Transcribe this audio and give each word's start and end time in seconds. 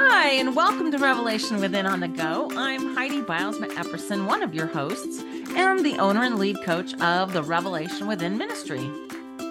Hi, 0.00 0.34
and 0.34 0.54
welcome 0.54 0.92
to 0.92 0.98
Revelation 0.98 1.60
Within 1.60 1.84
on 1.84 1.98
the 1.98 2.06
Go. 2.06 2.48
I'm 2.56 2.94
Heidi 2.94 3.20
Bylsma 3.20 3.68
Epperson, 3.72 4.28
one 4.28 4.44
of 4.44 4.54
your 4.54 4.68
hosts, 4.68 5.24
and 5.56 5.84
the 5.84 5.98
owner 5.98 6.22
and 6.22 6.38
lead 6.38 6.56
coach 6.64 6.94
of 7.00 7.32
the 7.32 7.42
Revelation 7.42 8.06
Within 8.06 8.38
Ministry. 8.38 8.88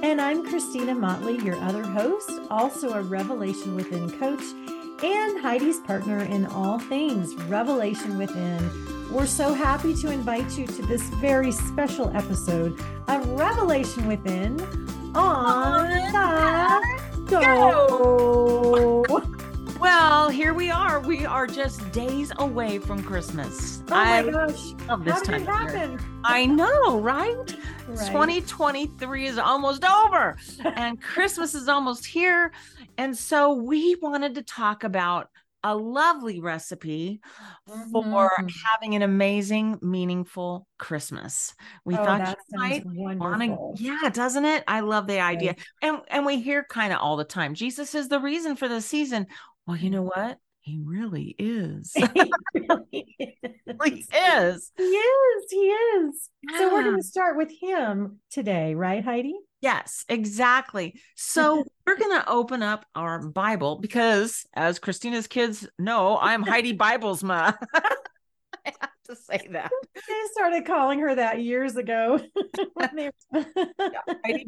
And 0.03 0.21
I'm 0.21 0.47
Christina 0.47 0.95
Motley, 0.95 1.37
your 1.39 1.57
other 1.57 1.83
host, 1.83 2.31
also 2.49 2.93
a 2.93 3.01
Revelation 3.01 3.75
Within 3.75 4.09
coach 4.09 4.41
and 5.03 5.41
Heidi's 5.41 5.81
partner 5.81 6.19
in 6.19 6.45
all 6.45 6.79
things 6.79 7.35
Revelation 7.49 8.17
Within. 8.17 9.11
We're 9.11 9.25
so 9.25 9.53
happy 9.53 9.93
to 9.95 10.09
invite 10.09 10.57
you 10.57 10.65
to 10.65 10.81
this 10.83 11.03
very 11.15 11.51
special 11.51 12.09
episode 12.15 12.79
of 13.09 13.27
Revelation 13.31 14.07
Within 14.07 14.61
on 15.13 15.89
the 15.89 17.27
go. 17.29 19.03
Well, 19.79 20.29
here 20.29 20.53
we 20.53 20.71
are. 20.71 20.99
We 20.99 21.25
are 21.25 21.45
just 21.45 21.91
days 21.91 22.31
away 22.39 22.79
from 22.79 23.03
Christmas. 23.03 23.81
Oh 23.87 23.91
my 23.91 24.17
I 24.19 24.23
gosh. 24.23 24.73
love 24.87 25.05
this 25.05 25.13
How 25.13 25.19
did 25.19 25.25
time 25.25 25.35
it 25.35 25.41
of 25.41 25.73
year. 25.73 25.87
happen? 25.97 26.21
I 26.25 26.45
know, 26.45 26.99
right? 26.99 27.35
Right. 27.87 28.07
2023 28.07 29.27
is 29.27 29.37
almost 29.37 29.85
over 29.85 30.35
and 30.63 31.01
Christmas 31.01 31.53
is 31.53 31.67
almost 31.67 32.05
here. 32.05 32.51
And 32.97 33.15
so 33.15 33.53
we 33.53 33.95
wanted 34.01 34.35
to 34.35 34.41
talk 34.41 34.83
about 34.83 35.29
a 35.63 35.75
lovely 35.75 36.39
recipe 36.39 37.19
for 37.91 38.29
Mhm. 38.39 38.51
having 38.73 38.95
an 38.95 39.01
amazing, 39.01 39.77
meaningful 39.81 40.67
Christmas. 40.77 41.53
We 41.85 41.95
oh, 41.95 42.03
thought 42.05 42.37
you 42.51 42.57
might 42.59 42.85
wanna- 42.85 43.17
wonderful. 43.19 43.75
yeah, 43.77 44.09
doesn't 44.11 44.45
it? 44.45 44.63
I 44.67 44.79
love 44.81 45.07
the 45.07 45.19
idea. 45.19 45.51
Right. 45.51 45.59
And 45.81 46.01
and 46.09 46.25
we 46.25 46.41
hear 46.41 46.63
kind 46.63 46.93
of 46.93 46.99
all 46.99 47.15
the 47.17 47.23
time, 47.25 47.53
Jesus 47.53 47.95
is 47.95 48.07
the 48.07 48.19
reason 48.19 48.55
for 48.55 48.67
the 48.67 48.81
season. 48.81 49.27
Well, 49.67 49.75
you 49.75 49.89
know 49.89 50.03
what? 50.03 50.39
He 50.61 50.79
really 50.83 51.35
is. 51.37 51.93
He 52.91 53.03
really 53.79 54.05
is. 54.09 54.11
he 54.11 54.17
is. 54.17 54.71
He 54.77 54.83
is. 54.83 55.45
He 55.49 55.57
is. 55.57 56.29
So 56.57 56.73
we're 56.73 56.83
going 56.83 56.97
to 56.97 57.03
start 57.03 57.37
with 57.37 57.51
him 57.51 58.19
today, 58.31 58.73
right, 58.75 59.03
Heidi? 59.03 59.35
Yes, 59.61 60.05
exactly. 60.09 60.99
So 61.15 61.63
we're 61.85 61.97
going 61.97 62.19
to 62.19 62.29
open 62.29 62.63
up 62.63 62.85
our 62.95 63.19
Bible 63.19 63.79
because, 63.79 64.45
as 64.53 64.79
Christina's 64.79 65.27
kids 65.27 65.67
know, 65.77 66.17
I'm 66.17 66.43
Heidi 66.43 66.73
Bibles 66.73 67.23
Biblesma. 67.23 67.55
I 67.73 68.73
have 68.81 68.89
to 69.09 69.15
say 69.15 69.47
that. 69.51 69.71
They 69.95 70.01
started 70.33 70.65
calling 70.65 70.99
her 70.99 71.15
that 71.15 71.41
years 71.41 71.75
ago. 71.75 72.19
Heidi 72.79 73.11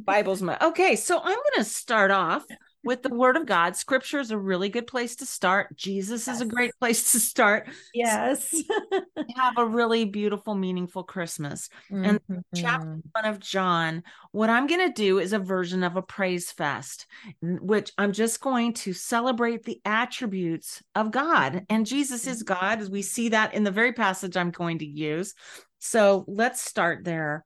Biblesma. 0.04 0.62
Okay, 0.62 0.96
so 0.96 1.18
I'm 1.18 1.26
going 1.26 1.58
to 1.58 1.64
start 1.64 2.12
off 2.12 2.46
with 2.90 3.04
the 3.04 3.10
Word 3.14 3.38
of 3.38 3.46
God. 3.46 3.76
Scripture 3.76 4.18
is 4.18 4.32
a 4.32 4.38
really 4.38 4.68
good 4.68 4.88
place 4.88 5.18
to 5.18 5.26
start. 5.28 5.78
Jesus 5.78 6.28
is 6.28 6.42
a 6.42 6.46
great 6.46 6.72
place 6.80 7.12
to 7.12 7.20
start. 7.20 7.70
yes. 7.94 8.52
Have 9.36 9.60
a 9.60 9.66
really 9.66 10.06
beautiful, 10.06 10.56
meaningful 10.56 11.04
Christmas. 11.04 11.70
And 11.92 12.20
chapter 12.56 12.88
Mhm. 12.88 13.02
one 13.12 13.26
of 13.26 13.40
John, 13.40 14.02
what 14.32 14.50
I'm 14.50 14.66
going 14.66 14.88
to 14.88 14.92
do 14.92 15.20
is 15.20 15.34
a 15.34 15.40
version 15.40 15.84
of 15.84 15.98
a 15.98 16.02
praise 16.02 16.52
fest, 16.52 17.06
which 17.44 17.92
I'm 18.00 18.12
just 18.12 18.42
going 18.42 18.74
to 18.74 18.94
celebrate 18.94 19.66
the 19.66 19.80
attributes 19.86 20.82
of 20.96 21.12
God. 21.12 21.68
And 21.70 21.86
Jesus 21.86 22.26
is 22.26 22.42
God, 22.42 22.82
as 22.82 22.90
we 22.90 23.04
see 23.04 23.30
that 23.30 23.54
in 23.54 23.64
the 23.64 23.70
very 23.70 23.94
passage 23.94 24.36
I'm 24.36 24.50
going 24.50 24.80
to 24.80 24.88
use. 24.88 25.36
So 25.78 26.26
let's 26.28 26.60
start 26.60 27.04
there. 27.04 27.46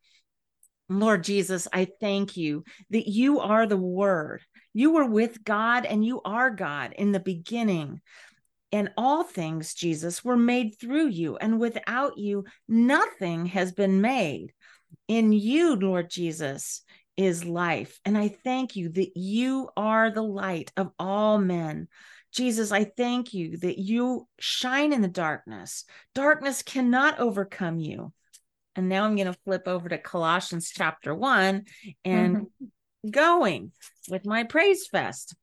Lord 0.88 1.26
Jesus, 1.26 1.68
I 1.74 1.88
thank 2.00 2.38
you 2.38 2.64
that 2.92 3.10
you 3.10 3.42
are 3.42 3.66
the 3.66 3.76
Word. 3.78 4.42
You 4.74 4.92
were 4.92 5.06
with 5.06 5.44
God 5.44 5.86
and 5.86 6.04
you 6.04 6.22
are 6.24 6.50
God 6.50 6.94
in 6.98 7.12
the 7.12 7.20
beginning. 7.20 8.02
And 8.72 8.92
all 8.98 9.24
things, 9.24 9.76
Jesus, 9.76 10.26
were 10.26 10.38
made 10.38 10.80
through 10.80 11.10
you. 11.10 11.38
And 11.38 11.60
without 11.60 12.18
you, 12.18 12.46
nothing 12.68 13.46
has 13.48 13.72
been 13.72 14.02
made. 14.02 14.52
In 15.08 15.32
you, 15.32 15.76
Lord 15.76 16.10
Jesus, 16.10 16.82
is 17.16 17.46
life. 17.46 18.00
And 18.04 18.18
I 18.18 18.30
thank 18.30 18.76
you 18.76 18.90
that 18.90 19.16
you 19.16 19.70
are 19.78 20.10
the 20.10 20.24
light 20.24 20.72
of 20.76 20.92
all 20.98 21.38
men. 21.38 21.88
Jesus, 22.32 22.72
I 22.72 22.86
thank 22.86 23.34
you 23.34 23.58
that 23.58 23.78
you 23.78 24.28
shine 24.40 24.92
in 24.92 25.02
the 25.02 25.08
darkness. 25.08 25.86
Darkness 26.16 26.64
cannot 26.64 27.20
overcome 27.20 27.78
you. 27.78 28.12
And 28.76 28.90
now 28.90 29.06
I'm 29.06 29.16
going 29.16 29.32
to 29.32 29.38
flip 29.46 29.68
over 29.68 29.88
to 29.88 30.00
Colossians 30.00 30.72
chapter 30.76 31.14
1 31.14 31.66
and 32.06 32.36
mm-hmm. 32.38 32.66
Going 33.10 33.72
with 34.10 34.26
my 34.26 34.44
praise 34.44 34.88
fest. 34.88 35.36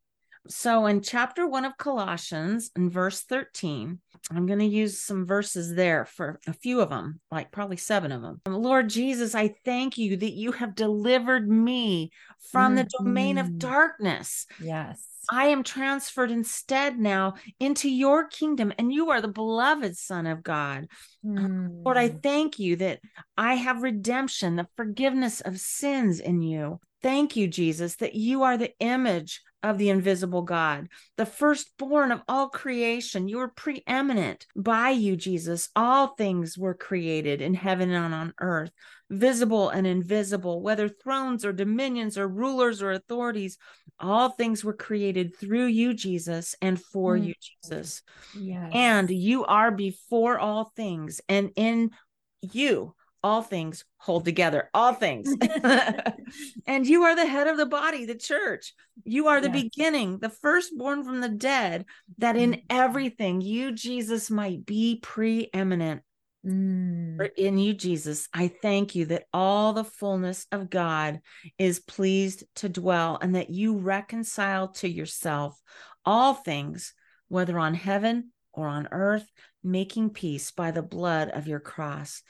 So 0.48 0.86
in 0.86 1.02
chapter 1.02 1.46
1 1.46 1.64
of 1.66 1.76
Colossians, 1.76 2.70
in 2.74 2.88
verse 2.90 3.20
13, 3.20 4.00
I'm 4.30 4.46
going 4.46 4.58
to 4.58 4.64
use 4.64 4.98
some 4.98 5.26
verses 5.26 5.74
there 5.74 6.06
for 6.06 6.40
a 6.46 6.52
few 6.52 6.80
of 6.80 6.88
them, 6.88 7.20
like 7.30 7.52
probably 7.52 7.76
seven 7.76 8.10
of 8.10 8.22
them. 8.22 8.40
Lord 8.46 8.88
Jesus, 8.88 9.34
I 9.34 9.54
thank 9.64 9.98
you 9.98 10.16
that 10.16 10.32
you 10.32 10.52
have 10.52 10.74
delivered 10.74 11.48
me 11.48 12.10
from 12.50 12.74
the 12.74 12.88
domain 12.98 13.36
of 13.36 13.48
Mhm. 13.48 13.58
darkness. 13.58 14.46
Yes. 14.58 15.06
I 15.30 15.46
am 15.48 15.62
transferred 15.62 16.30
instead 16.30 16.98
now 16.98 17.34
into 17.60 17.88
your 17.88 18.26
kingdom, 18.26 18.72
and 18.78 18.92
you 18.92 19.10
are 19.10 19.20
the 19.20 19.28
beloved 19.28 19.96
Son 19.96 20.26
of 20.26 20.42
God. 20.42 20.88
Lord, 21.22 21.96
I 21.98 22.08
Mm. 22.08 22.22
thank 22.22 22.58
you 22.58 22.76
that 22.76 23.00
I 23.36 23.54
have 23.54 23.82
redemption, 23.82 24.56
the 24.56 24.68
forgiveness 24.76 25.40
of 25.42 25.60
sins 25.60 26.18
in 26.18 26.40
you. 26.42 26.80
Thank 27.02 27.36
you, 27.36 27.48
Jesus, 27.48 27.96
that 27.96 28.14
you 28.14 28.42
are 28.42 28.56
the 28.56 28.72
image 28.80 29.42
of 29.62 29.78
the 29.78 29.90
invisible 29.90 30.42
God, 30.42 30.88
the 31.16 31.26
firstborn 31.26 32.12
of 32.12 32.22
all 32.28 32.48
creation. 32.48 33.28
You 33.28 33.40
are 33.40 33.48
preeminent. 33.48 34.46
By 34.56 34.90
you, 34.90 35.16
Jesus, 35.16 35.68
all 35.76 36.08
things 36.08 36.56
were 36.56 36.74
created 36.74 37.42
in 37.42 37.54
heaven 37.54 37.90
and 37.90 38.14
on 38.14 38.34
earth, 38.40 38.70
visible 39.10 39.68
and 39.68 39.86
invisible, 39.86 40.62
whether 40.62 40.88
thrones 40.88 41.44
or 41.44 41.52
dominions 41.52 42.16
or 42.16 42.28
rulers 42.28 42.82
or 42.82 42.92
authorities. 42.92 43.58
All 43.98 44.30
things 44.30 44.64
were 44.64 44.72
created 44.72 45.36
through 45.36 45.66
you, 45.66 45.92
Jesus, 45.92 46.54
and 46.62 46.80
for 46.80 47.16
Mm. 47.16 47.26
you, 47.26 47.34
Jesus 47.40 48.02
yes. 48.34 48.70
and 48.72 49.10
you 49.10 49.44
are 49.44 49.70
before 49.70 50.38
all 50.38 50.72
things 50.76 51.20
and 51.28 51.50
in 51.56 51.90
you 52.40 52.94
all 53.22 53.42
things 53.42 53.84
hold 53.98 54.24
together 54.24 54.70
all 54.74 54.92
things 54.94 55.34
and 56.66 56.86
you 56.86 57.02
are 57.02 57.14
the 57.16 57.26
head 57.26 57.46
of 57.46 57.56
the 57.56 57.66
body 57.66 58.04
the 58.06 58.14
church 58.14 58.74
you 59.04 59.28
are 59.28 59.40
the 59.40 59.48
Yes. 59.48 59.62
beginning 59.62 60.18
the 60.18 60.30
firstborn 60.30 61.04
from 61.04 61.20
the 61.20 61.28
dead 61.28 61.84
that 62.18 62.36
in 62.36 62.52
Mhm. 62.52 62.62
everything 62.70 63.40
you 63.40 63.72
jesus 63.72 64.30
might 64.30 64.64
be 64.64 64.98
preeminent 65.02 66.02
Mm. 66.46 67.18
For 67.18 67.26
in 67.26 67.58
you 67.58 67.74
jesus 67.74 68.26
i 68.32 68.48
thank 68.48 68.94
you 68.94 69.04
that 69.06 69.24
all 69.30 69.74
the 69.74 69.84
fullness 69.84 70.46
of 70.50 70.70
god 70.70 71.20
is 71.58 71.78
pleased 71.78 72.44
to 72.56 72.70
dwell 72.70 73.18
and 73.20 73.34
that 73.34 73.50
you 73.50 73.76
reconcile 73.76 74.68
to 74.68 74.88
yourself 74.88 75.60
all 76.06 76.32
things 76.32 76.94
whether 77.28 77.58
on 77.58 77.74
heaven 77.74 78.32
or 78.54 78.68
on 78.68 78.88
earth 78.90 79.30
making 79.62 80.10
peace 80.10 80.50
by 80.50 80.70
the 80.70 80.82
blood 80.82 81.28
of 81.30 81.46
your 81.46 81.60
cross 81.60 82.22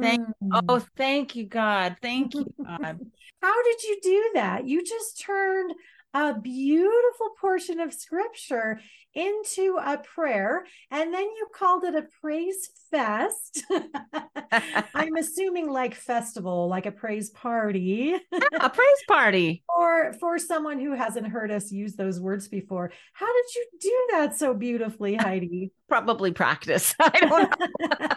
thank 0.00 0.20
Mm. 0.42 0.60
oh 0.68 0.84
thank 0.96 1.34
you 1.36 1.46
god 1.46 1.96
thank 2.02 2.34
you 2.34 2.46
god 2.64 3.00
How 3.42 3.62
did 3.62 3.82
you 3.82 3.98
do 4.02 4.30
that? 4.36 4.66
You 4.66 4.82
just 4.82 5.20
turned 5.20 5.74
a 6.14 6.32
beautiful 6.40 7.30
portion 7.38 7.78
of 7.78 7.92
scripture 7.92 8.80
into 9.14 9.76
a 9.84 9.98
prayer 9.98 10.64
and 10.90 11.12
then 11.12 11.24
you 11.24 11.46
called 11.54 11.84
it 11.84 11.94
a 11.94 12.06
praise 12.22 12.70
fest. 12.94 13.64
I'm 14.94 15.16
assuming 15.16 15.68
like 15.70 15.94
festival, 15.94 16.68
like 16.68 16.86
a 16.86 16.92
praise 16.92 17.30
party. 17.30 18.14
a 18.60 18.70
praise 18.70 19.02
party 19.08 19.64
or 19.76 20.12
for 20.14 20.38
someone 20.38 20.78
who 20.78 20.92
hasn't 20.94 21.26
heard 21.26 21.50
us 21.50 21.72
use 21.72 21.96
those 21.96 22.20
words 22.20 22.48
before. 22.48 22.92
How 23.12 23.26
did 23.26 23.54
you 23.54 23.66
do 23.80 24.06
that 24.12 24.36
so 24.36 24.54
beautifully, 24.54 25.14
Heidi? 25.20 25.72
probably 25.88 26.32
practice 26.32 26.94
i 26.98 27.20
don't 27.20 27.60
know 27.60 28.08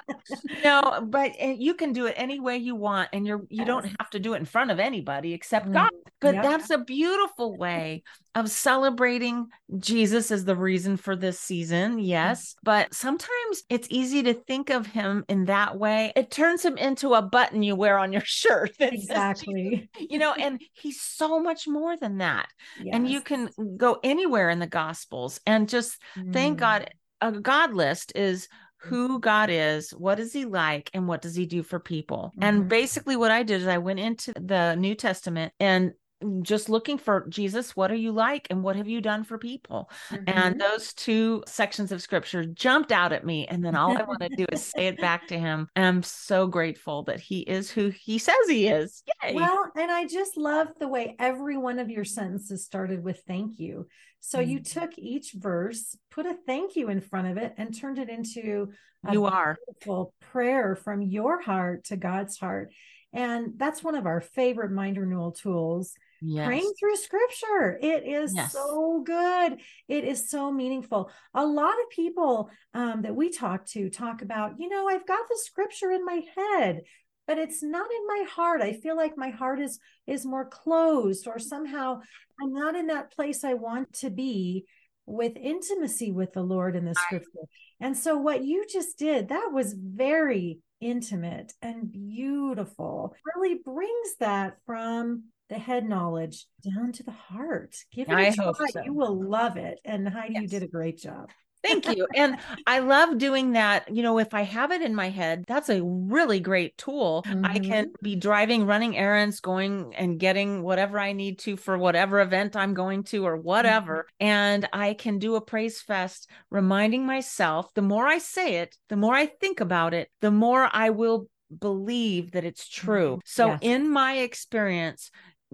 no 0.63 1.01
but 1.05 1.31
uh, 1.41 1.47
you 1.47 1.73
can 1.73 1.91
do 1.91 2.05
it 2.05 2.13
any 2.17 2.39
way 2.39 2.57
you 2.57 2.75
want 2.75 3.09
and 3.11 3.27
you're 3.27 3.41
you 3.49 3.65
don't 3.65 3.85
have 3.85 4.09
to 4.09 4.19
do 4.19 4.33
it 4.33 4.37
in 4.37 4.45
front 4.45 4.71
of 4.71 4.79
anybody 4.79 5.33
except 5.33 5.67
Mm, 5.67 5.73
god 5.73 5.89
but 6.21 6.35
yep. 6.35 6.43
that's 6.43 6.69
a 6.69 6.77
beautiful 6.77 7.57
way 7.57 8.03
of 8.35 8.49
celebrating 8.49 9.47
jesus 9.77 10.31
as 10.31 10.45
the 10.45 10.55
reason 10.55 10.95
for 10.95 11.15
this 11.15 11.39
season 11.39 11.99
yes 11.99 12.55
but 12.63 12.93
sometimes 12.93 13.63
it's 13.69 13.87
easy 13.91 14.23
to 14.23 14.33
think 14.33 14.66
of 14.69 14.87
him 14.87 15.25
in 15.27 15.45
that 15.45 15.77
way 15.77 16.11
it 16.15 16.31
turns 16.31 16.63
him 16.63 16.77
into 16.77 17.13
a 17.13 17.21
button 17.21 17.63
you 17.63 17.75
wear 17.75 17.97
on 17.97 18.11
your 18.11 18.21
shirt 18.25 18.75
says 18.75 18.89
Exactly. 18.93 19.89
You 19.99 20.19
know 20.19 20.33
and 20.33 20.61
he's 20.73 21.01
so 21.01 21.39
much 21.39 21.67
more 21.67 21.97
than 21.97 22.17
that 22.19 22.49
and 22.91 23.09
you 23.09 23.21
can 23.21 23.49
go 23.77 23.99
anywhere 24.03 24.49
in 24.49 24.59
the 24.59 24.67
gospels 24.67 25.39
and 25.45 25.69
just 25.69 26.01
thank 26.31 26.57
Mm. 26.57 26.59
God 26.59 26.89
a 27.21 27.31
God 27.31 27.73
list 27.73 28.11
is 28.15 28.47
who 28.79 29.19
God 29.19 29.49
is, 29.49 29.89
what 29.91 30.19
is 30.19 30.31
he 30.31 30.45
like, 30.45 30.89
and 30.93 31.07
what 31.07 31.21
does 31.21 31.35
he 31.35 31.45
do 31.47 31.63
for 31.63 31.79
people. 31.79 32.31
Mhm. 32.37 32.43
And 32.43 32.69
basically, 32.69 33.15
what 33.15 33.31
I 33.31 33.41
did 33.43 33.61
is 33.61 33.67
I 33.67 33.79
went 33.79 33.99
into 33.99 34.33
the 34.39 34.75
New 34.75 34.93
Testament 34.93 35.51
and 35.59 35.93
just 36.41 36.69
looking 36.69 36.97
for 36.97 37.27
Jesus, 37.29 37.75
what 37.75 37.91
are 37.91 37.95
you 37.95 38.11
like 38.11 38.47
and 38.49 38.63
what 38.63 38.75
have 38.75 38.87
you 38.87 39.01
done 39.01 39.23
for 39.23 39.37
people? 39.37 39.89
Mm-hmm. 40.09 40.23
And 40.27 40.59
those 40.59 40.93
two 40.93 41.43
sections 41.47 41.91
of 41.91 42.01
scripture 42.01 42.45
jumped 42.45 42.91
out 42.91 43.13
at 43.13 43.25
me. 43.25 43.47
And 43.47 43.63
then 43.63 43.75
all 43.75 43.97
I 43.97 44.03
want 44.03 44.21
to 44.21 44.29
do 44.29 44.45
is 44.51 44.63
say 44.63 44.87
it 44.87 44.99
back 44.99 45.27
to 45.27 45.37
him. 45.37 45.67
And 45.75 45.85
I'm 45.85 46.03
so 46.03 46.47
grateful 46.47 47.03
that 47.03 47.19
he 47.19 47.41
is 47.41 47.69
who 47.69 47.89
he 47.89 48.17
says 48.17 48.35
he 48.47 48.67
is. 48.67 49.03
Yay. 49.23 49.35
Well, 49.35 49.71
and 49.75 49.91
I 49.91 50.07
just 50.07 50.37
love 50.37 50.69
the 50.79 50.87
way 50.87 51.15
every 51.19 51.57
one 51.57 51.79
of 51.79 51.89
your 51.89 52.05
sentences 52.05 52.65
started 52.65 53.03
with 53.03 53.21
thank 53.27 53.59
you. 53.59 53.87
So 54.19 54.39
mm-hmm. 54.39 54.49
you 54.49 54.59
took 54.61 54.97
each 54.97 55.33
verse, 55.33 55.95
put 56.09 56.25
a 56.25 56.35
thank 56.45 56.75
you 56.75 56.89
in 56.89 57.01
front 57.01 57.27
of 57.27 57.37
it, 57.37 57.53
and 57.57 57.77
turned 57.77 57.99
it 57.99 58.09
into 58.09 58.69
a 59.05 59.13
you 59.13 59.25
are 59.25 59.57
beautiful 59.67 60.13
prayer 60.31 60.75
from 60.75 61.01
your 61.01 61.41
heart 61.41 61.85
to 61.85 61.95
God's 61.95 62.37
heart. 62.37 62.71
And 63.13 63.53
that's 63.57 63.83
one 63.83 63.95
of 63.95 64.05
our 64.05 64.21
favorite 64.21 64.71
mind 64.71 64.97
renewal 64.97 65.31
tools. 65.31 65.93
Yes. 66.21 66.47
Praying 66.47 66.73
through 66.79 66.95
scripture. 66.95 67.79
It 67.81 68.03
is 68.05 68.33
yes. 68.35 68.51
so 68.51 69.01
good. 69.05 69.59
It 69.87 70.03
is 70.03 70.29
so 70.29 70.51
meaningful. 70.51 71.11
A 71.33 71.45
lot 71.45 71.73
of 71.73 71.89
people 71.89 72.49
um, 72.73 73.01
that 73.03 73.15
we 73.15 73.29
talk 73.29 73.65
to 73.67 73.89
talk 73.89 74.21
about, 74.21 74.59
you 74.59 74.69
know, 74.69 74.87
I've 74.87 75.07
got 75.07 75.27
the 75.29 75.39
scripture 75.43 75.91
in 75.91 76.05
my 76.05 76.21
head, 76.35 76.81
but 77.27 77.37
it's 77.37 77.61
not 77.61 77.89
in 77.91 78.07
my 78.07 78.25
heart. 78.29 78.61
I 78.61 78.73
feel 78.73 78.95
like 78.95 79.17
my 79.17 79.29
heart 79.29 79.59
is 79.59 79.79
is 80.07 80.25
more 80.25 80.45
closed 80.45 81.27
or 81.27 81.39
somehow 81.39 82.01
I'm 82.41 82.53
not 82.53 82.75
in 82.75 82.87
that 82.87 83.11
place 83.11 83.43
I 83.43 83.53
want 83.55 83.93
to 83.93 84.09
be 84.09 84.65
with 85.05 85.37
intimacy 85.37 86.11
with 86.11 86.33
the 86.33 86.41
Lord 86.41 86.75
in 86.75 86.85
the 86.85 86.95
scripture. 86.95 87.47
And 87.79 87.95
so 87.97 88.17
what 88.17 88.43
you 88.43 88.65
just 88.71 88.97
did, 88.97 89.29
that 89.29 89.51
was 89.51 89.73
very 89.73 90.59
intimate 90.81 91.53
and 91.61 91.91
beautiful. 91.91 93.15
Really 93.35 93.59
brings 93.63 94.15
that 94.19 94.57
from 94.65 95.23
the 95.49 95.57
head 95.57 95.87
knowledge 95.87 96.45
down 96.63 96.91
to 96.93 97.03
the 97.03 97.11
heart. 97.11 97.75
Give 97.91 98.09
it 98.09 98.13
I 98.13 98.23
a 98.23 98.33
try. 98.33 98.53
So. 98.71 98.81
You 98.83 98.93
will 98.93 99.21
love 99.29 99.57
it. 99.57 99.79
And 99.85 100.07
Heidi, 100.07 100.33
yes. 100.33 100.41
you 100.43 100.47
did 100.47 100.63
a 100.63 100.67
great 100.67 100.97
job. 100.97 101.29
Thank 101.63 101.87
you. 101.95 102.07
And 102.15 102.37
I 102.65 102.79
love 102.79 103.17
doing 103.17 103.53
that. 103.53 103.93
You 103.93 104.03
know, 104.03 104.19
if 104.19 104.33
I 104.33 104.43
have 104.43 104.71
it 104.71 104.81
in 104.81 104.93
my 104.93 105.09
head, 105.09 105.43
that's 105.47 105.69
a 105.69 105.83
really 105.83 106.39
great 106.39 106.77
tool. 106.77 107.23
Mm-hmm. 107.25 107.45
I 107.45 107.59
can 107.59 107.91
be 108.01 108.15
driving, 108.15 108.65
running 108.65 108.95
errands, 108.95 109.39
going 109.39 109.93
and 109.95 110.19
getting 110.19 110.61
whatever 110.61 110.99
I 110.99 111.13
need 111.13 111.39
to 111.39 111.57
for 111.57 111.77
whatever 111.77 112.19
event 112.19 112.55
I'm 112.55 112.73
going 112.73 113.03
to 113.05 113.25
or 113.25 113.37
whatever. 113.37 114.05
Mm-hmm. 114.21 114.27
And 114.27 114.69
I 114.71 114.93
can 114.93 115.19
do 115.19 115.35
a 115.35 115.41
praise 115.41 115.81
fest, 115.81 116.29
reminding 116.51 117.05
myself 117.05 117.73
the 117.73 117.81
more 117.81 118.07
I 118.07 118.19
say 118.19 118.57
it, 118.57 118.77
the 118.89 118.97
more 118.97 119.15
I 119.15 119.25
think 119.25 119.59
about 119.59 119.93
it, 119.93 120.09
the 120.21 120.31
more 120.31 120.69
I 120.71 120.91
will 120.91 121.27
believe 121.59 122.31
that 122.31 122.45
it's 122.45 122.67
true. 122.67 123.13
Mm-hmm. 123.13 123.21
So, 123.25 123.47
yes. 123.47 123.59
in 123.61 123.89
my 123.89 124.17
experience, 124.17 125.11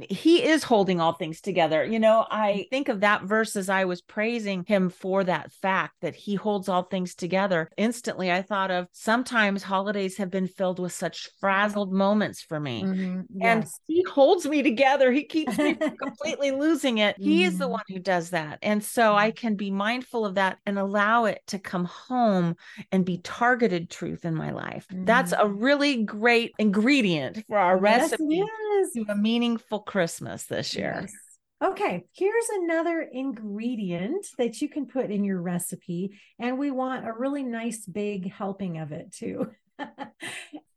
he 0.10 0.44
is 0.44 0.64
holding 0.64 1.00
all 1.00 1.14
things 1.14 1.40
together. 1.40 1.86
You 1.86 2.00
know, 2.00 2.26
I 2.30 2.52
mm. 2.52 2.70
think 2.70 2.90
of 2.90 3.02
that 3.02 3.24
verse 3.24 3.56
as 3.56 3.70
I 3.70 3.86
was 3.86 4.02
praising 4.02 4.64
him 4.68 4.90
for 4.90 5.24
that 5.24 5.52
fact 5.52 5.96
that 6.02 6.16
he 6.16 6.36
holds 6.36 6.68
all 6.68 6.84
things 6.84 7.14
together. 7.14 7.70
Instantly, 7.78 8.32
I 8.32 8.42
thought 8.42 8.72
of 8.72 8.88
sometimes 8.92 9.62
holidays 9.62 10.18
have 10.18 10.32
been 10.32 10.48
filled 10.48 10.80
with 10.80 10.94
such 10.94 11.30
frazzled 11.40 11.94
moments 11.94 12.42
for 12.42 12.60
me. 12.60 12.84
Mm-hmm. 12.84 13.22
Yes. 13.36 13.46
And 13.46 13.66
he 13.88 14.04
holds 14.12 14.48
me 14.48 14.64
together. 14.64 15.12
He 15.12 15.26
keeps 15.26 15.58
me 15.58 15.76
from 15.76 15.96
completely 16.02 16.52
losing 16.52 16.98
it. 16.98 17.16
He 17.20 17.40
mm-hmm. 17.40 17.48
is 17.48 17.58
the 17.60 17.66
mm-hmm. 17.66 17.74
one 17.74 17.84
who 17.90 18.00
does 18.00 18.32
that. 18.32 18.60
And 18.64 18.84
so 18.84 19.16
I 19.16 19.30
mm-hmm. 19.30 19.36
can 19.36 19.56
be 19.56 19.70
mindful 19.70 20.26
of 20.26 20.36
that 20.36 20.58
and 20.66 20.80
allow 20.80 21.26
it 21.26 21.42
to 21.48 21.60
come 21.60 21.86
home 21.86 22.56
and 22.92 23.06
be 23.06 23.20
targeted 23.20 23.92
truth 23.92 24.26
in 24.26 24.34
my 24.34 24.52
life. 24.52 24.88
Mm-hmm. 24.92 25.06
That's 25.06 25.34
a 25.34 25.38
mm-hmm. 25.38 25.64
really 25.64 26.04
great 26.04 26.54
ingredient 26.58 27.44
for 27.48 27.58
our 27.58 27.80
yes, 27.84 28.12
recipe 28.12 28.44
to 28.94 29.06
a 29.10 29.16
meaningful 29.16 29.83
Christmas 29.86 30.44
this 30.46 30.76
year. 30.76 31.00
Yes. 31.02 31.14
Okay, 31.64 32.04
here's 32.12 32.50
another 32.56 33.08
ingredient 33.10 34.28
that 34.38 34.62
you 34.62 34.68
can 34.68 34.86
put 34.86 35.10
in 35.10 35.24
your 35.24 35.42
recipe. 35.42 36.20
And 36.38 36.60
we 36.60 36.72
want 36.72 37.08
a 37.08 37.14
really 37.14 37.44
nice 37.44 37.86
big 37.86 38.30
helping 38.30 38.80
of 38.80 38.92
it 38.92 39.14
too. 39.14 39.50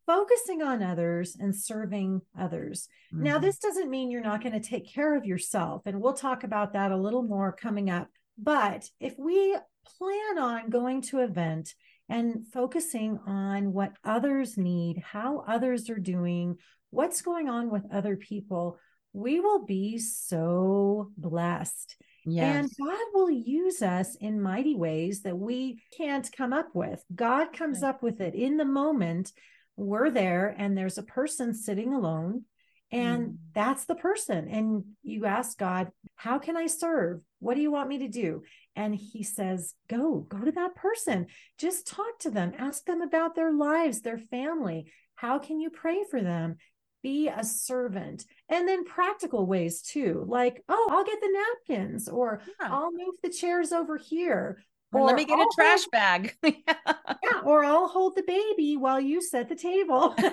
Focusing 0.06 0.62
on 0.62 0.84
others 0.84 1.36
and 1.40 1.56
serving 1.56 2.20
others. 2.38 2.88
Mm-hmm. 3.12 3.24
Now, 3.24 3.38
this 3.38 3.58
doesn't 3.58 3.90
mean 3.90 4.12
you're 4.12 4.20
not 4.20 4.42
going 4.44 4.52
to 4.52 4.68
take 4.68 4.88
care 4.88 5.16
of 5.16 5.26
yourself. 5.26 5.82
And 5.86 6.00
we'll 6.00 6.12
talk 6.12 6.44
about 6.44 6.74
that 6.74 6.92
a 6.92 6.96
little 6.96 7.24
more 7.24 7.50
coming 7.50 7.90
up. 7.90 8.06
But 8.38 8.88
if 9.00 9.14
we 9.18 9.56
plan 9.98 10.38
on 10.38 10.70
going 10.70 11.02
to 11.02 11.20
event 11.20 11.74
and 12.08 12.46
focusing 12.52 13.18
on 13.26 13.72
what 13.72 13.96
others 14.04 14.56
need, 14.56 15.02
how 15.04 15.44
others 15.48 15.90
are 15.90 15.98
doing, 15.98 16.58
what's 16.90 17.22
going 17.22 17.48
on 17.48 17.70
with 17.70 17.82
other 17.92 18.14
people, 18.14 18.78
we 19.16 19.40
will 19.40 19.64
be 19.64 19.96
so 19.98 21.10
blessed. 21.16 21.96
Yes. 22.26 22.56
And 22.56 22.70
God 22.86 23.04
will 23.14 23.30
use 23.30 23.80
us 23.80 24.14
in 24.16 24.42
mighty 24.42 24.74
ways 24.74 25.22
that 25.22 25.38
we 25.38 25.82
can't 25.96 26.30
come 26.36 26.52
up 26.52 26.68
with. 26.74 27.02
God 27.14 27.54
comes 27.54 27.82
up 27.82 28.02
with 28.02 28.20
it 28.20 28.34
in 28.34 28.58
the 28.58 28.66
moment. 28.66 29.32
We're 29.74 30.10
there, 30.10 30.54
and 30.58 30.76
there's 30.76 30.98
a 30.98 31.02
person 31.02 31.54
sitting 31.54 31.94
alone, 31.94 32.44
and 32.92 33.26
mm. 33.26 33.36
that's 33.54 33.86
the 33.86 33.94
person. 33.94 34.48
And 34.48 34.84
you 35.02 35.24
ask 35.24 35.56
God, 35.56 35.92
How 36.14 36.38
can 36.38 36.56
I 36.56 36.66
serve? 36.66 37.22
What 37.38 37.54
do 37.54 37.62
you 37.62 37.70
want 37.70 37.88
me 37.88 37.98
to 37.98 38.08
do? 38.08 38.42
And 38.74 38.94
He 38.94 39.22
says, 39.22 39.72
Go, 39.88 40.26
go 40.28 40.44
to 40.44 40.52
that 40.52 40.74
person. 40.74 41.28
Just 41.58 41.86
talk 41.86 42.18
to 42.20 42.30
them, 42.30 42.52
ask 42.58 42.84
them 42.84 43.00
about 43.00 43.34
their 43.34 43.52
lives, 43.52 44.02
their 44.02 44.18
family. 44.18 44.92
How 45.14 45.38
can 45.38 45.58
you 45.58 45.70
pray 45.70 46.04
for 46.10 46.20
them? 46.20 46.56
Be 47.06 47.28
a 47.28 47.44
servant 47.44 48.24
and 48.48 48.66
then 48.66 48.84
practical 48.84 49.46
ways 49.46 49.80
too 49.80 50.24
like 50.26 50.60
oh 50.68 50.88
i'll 50.90 51.04
get 51.04 51.20
the 51.20 51.38
napkins 51.68 52.08
or 52.08 52.40
yeah. 52.60 52.68
i'll 52.68 52.90
move 52.90 53.14
the 53.22 53.30
chairs 53.30 53.70
over 53.70 53.96
here 53.96 54.58
or, 54.90 55.02
or 55.02 55.06
let 55.06 55.14
me 55.14 55.24
get 55.24 55.38
I'll 55.38 55.46
a 55.46 55.54
trash 55.54 55.82
hold, 55.82 55.92
bag. 55.92 56.34
Yeah 56.66 57.42
or 57.44 57.64
i'll 57.64 57.86
hold 57.86 58.16
the 58.16 58.24
baby 58.24 58.76
while 58.76 59.00
you 59.00 59.22
set 59.22 59.48
the 59.48 59.54
table. 59.54 60.16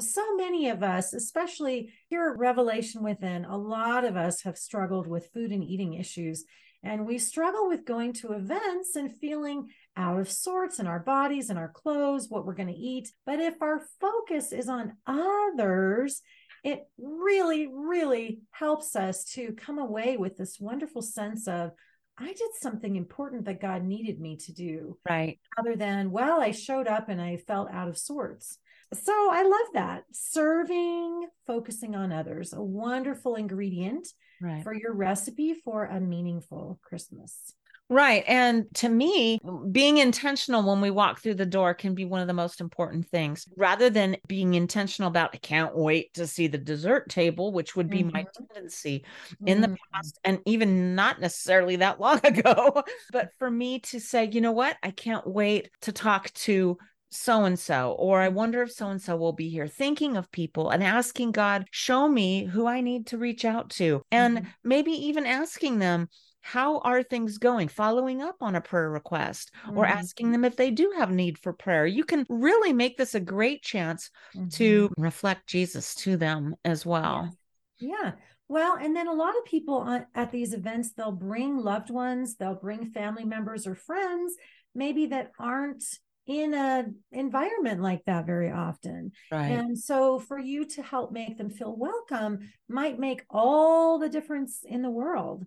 So 0.00 0.36
many 0.36 0.68
of 0.68 0.82
us 0.82 1.14
especially 1.14 1.92
here 2.08 2.28
at 2.28 2.38
revelation 2.38 3.02
within 3.04 3.44
a 3.44 3.56
lot 3.56 4.04
of 4.04 4.16
us 4.16 4.42
have 4.42 4.58
struggled 4.58 5.06
with 5.06 5.30
food 5.32 5.52
and 5.52 5.62
eating 5.62 5.94
issues 5.94 6.44
and 6.82 7.06
we 7.06 7.16
struggle 7.16 7.68
with 7.68 7.86
going 7.86 8.12
to 8.14 8.32
events 8.32 8.96
and 8.96 9.16
feeling 9.16 9.68
out 9.96 10.18
of 10.18 10.30
sorts 10.30 10.78
in 10.78 10.86
our 10.86 11.00
bodies 11.00 11.50
and 11.50 11.58
our 11.58 11.68
clothes, 11.68 12.28
what 12.28 12.44
we're 12.44 12.54
going 12.54 12.72
to 12.72 12.74
eat. 12.74 13.12
But 13.26 13.40
if 13.40 13.62
our 13.62 13.82
focus 14.00 14.52
is 14.52 14.68
on 14.68 14.96
others, 15.06 16.22
it 16.64 16.88
really, 16.98 17.68
really 17.72 18.40
helps 18.50 18.96
us 18.96 19.24
to 19.34 19.52
come 19.52 19.78
away 19.78 20.16
with 20.16 20.36
this 20.36 20.58
wonderful 20.58 21.02
sense 21.02 21.46
of, 21.46 21.72
I 22.16 22.28
did 22.28 22.50
something 22.60 22.96
important 22.96 23.44
that 23.46 23.60
God 23.60 23.82
needed 23.82 24.20
me 24.20 24.36
to 24.38 24.52
do. 24.52 24.98
Right. 25.08 25.38
Other 25.58 25.76
than, 25.76 26.10
well, 26.10 26.40
I 26.40 26.52
showed 26.52 26.86
up 26.86 27.08
and 27.08 27.20
I 27.20 27.36
felt 27.36 27.70
out 27.70 27.88
of 27.88 27.98
sorts. 27.98 28.58
So 28.92 29.12
I 29.12 29.42
love 29.42 29.74
that. 29.74 30.04
Serving, 30.12 31.26
focusing 31.46 31.96
on 31.96 32.12
others, 32.12 32.52
a 32.52 32.62
wonderful 32.62 33.34
ingredient 33.34 34.06
right. 34.40 34.62
for 34.62 34.72
your 34.72 34.94
recipe 34.94 35.54
for 35.54 35.86
a 35.86 36.00
meaningful 36.00 36.78
Christmas. 36.82 37.54
Right. 37.90 38.24
And 38.26 38.64
to 38.76 38.88
me, 38.88 39.38
being 39.70 39.98
intentional 39.98 40.62
when 40.62 40.80
we 40.80 40.90
walk 40.90 41.20
through 41.20 41.34
the 41.34 41.44
door 41.44 41.74
can 41.74 41.94
be 41.94 42.06
one 42.06 42.22
of 42.22 42.26
the 42.26 42.32
most 42.32 42.62
important 42.62 43.06
things 43.08 43.46
rather 43.56 43.90
than 43.90 44.16
being 44.26 44.54
intentional 44.54 45.10
about, 45.10 45.34
I 45.34 45.38
can't 45.38 45.76
wait 45.76 46.14
to 46.14 46.26
see 46.26 46.46
the 46.46 46.56
dessert 46.56 47.10
table, 47.10 47.52
which 47.52 47.76
would 47.76 47.90
be 47.90 47.98
mm-hmm. 47.98 48.12
my 48.12 48.26
tendency 48.34 49.04
in 49.44 49.60
mm-hmm. 49.60 49.72
the 49.72 49.78
past 49.92 50.18
and 50.24 50.38
even 50.46 50.94
not 50.94 51.20
necessarily 51.20 51.76
that 51.76 52.00
long 52.00 52.20
ago. 52.24 52.82
but 53.12 53.30
for 53.38 53.50
me 53.50 53.80
to 53.80 54.00
say, 54.00 54.30
you 54.32 54.40
know 54.40 54.52
what, 54.52 54.78
I 54.82 54.90
can't 54.90 55.26
wait 55.26 55.68
to 55.82 55.92
talk 55.92 56.32
to 56.32 56.78
so 57.10 57.44
and 57.44 57.58
so, 57.58 57.92
or 57.98 58.20
I 58.20 58.28
wonder 58.28 58.62
if 58.62 58.72
so 58.72 58.88
and 58.88 59.00
so 59.00 59.16
will 59.16 59.32
be 59.32 59.48
here, 59.48 59.68
thinking 59.68 60.16
of 60.16 60.32
people 60.32 60.70
and 60.70 60.82
asking 60.82 61.32
God, 61.32 61.66
show 61.70 62.08
me 62.08 62.44
who 62.44 62.66
I 62.66 62.80
need 62.80 63.08
to 63.08 63.18
reach 63.18 63.44
out 63.44 63.70
to. 63.70 64.02
And 64.10 64.38
mm-hmm. 64.38 64.48
maybe 64.64 64.90
even 64.90 65.26
asking 65.26 65.78
them, 65.78 66.08
how 66.46 66.78
are 66.80 67.02
things 67.02 67.38
going 67.38 67.68
following 67.68 68.22
up 68.22 68.36
on 68.40 68.54
a 68.54 68.60
prayer 68.60 68.90
request 68.90 69.50
mm-hmm. 69.66 69.78
or 69.78 69.86
asking 69.86 70.30
them 70.30 70.44
if 70.44 70.56
they 70.56 70.70
do 70.70 70.92
have 70.96 71.10
need 71.10 71.38
for 71.38 71.52
prayer 71.52 71.86
you 71.86 72.04
can 72.04 72.24
really 72.28 72.72
make 72.72 72.96
this 72.96 73.14
a 73.14 73.20
great 73.20 73.62
chance 73.62 74.10
mm-hmm. 74.36 74.48
to 74.48 74.90
reflect 74.98 75.46
jesus 75.46 75.94
to 75.94 76.16
them 76.16 76.54
as 76.64 76.84
well 76.84 77.30
yeah. 77.78 78.12
Well, 78.48 78.76
and 78.76 78.94
then 78.94 79.08
a 79.08 79.12
lot 79.12 79.36
of 79.36 79.44
people 79.44 80.04
at 80.14 80.30
these 80.30 80.52
events, 80.52 80.92
they'll 80.92 81.12
bring 81.12 81.56
loved 81.56 81.90
ones, 81.90 82.36
they'll 82.36 82.54
bring 82.54 82.86
family 82.86 83.24
members 83.24 83.66
or 83.66 83.74
friends, 83.74 84.34
maybe 84.74 85.06
that 85.06 85.32
aren't 85.38 85.82
in 86.26 86.54
a 86.54 86.86
environment 87.12 87.82
like 87.82 88.04
that 88.04 88.26
very 88.26 88.50
often. 88.50 89.12
Right. 89.30 89.48
And 89.48 89.78
so 89.78 90.18
for 90.18 90.38
you 90.38 90.66
to 90.66 90.82
help 90.82 91.12
make 91.12 91.36
them 91.38 91.50
feel 91.50 91.74
welcome 91.76 92.50
might 92.68 92.98
make 92.98 93.24
all 93.30 93.98
the 93.98 94.08
difference 94.08 94.60
in 94.62 94.82
the 94.82 94.90
world. 94.90 95.46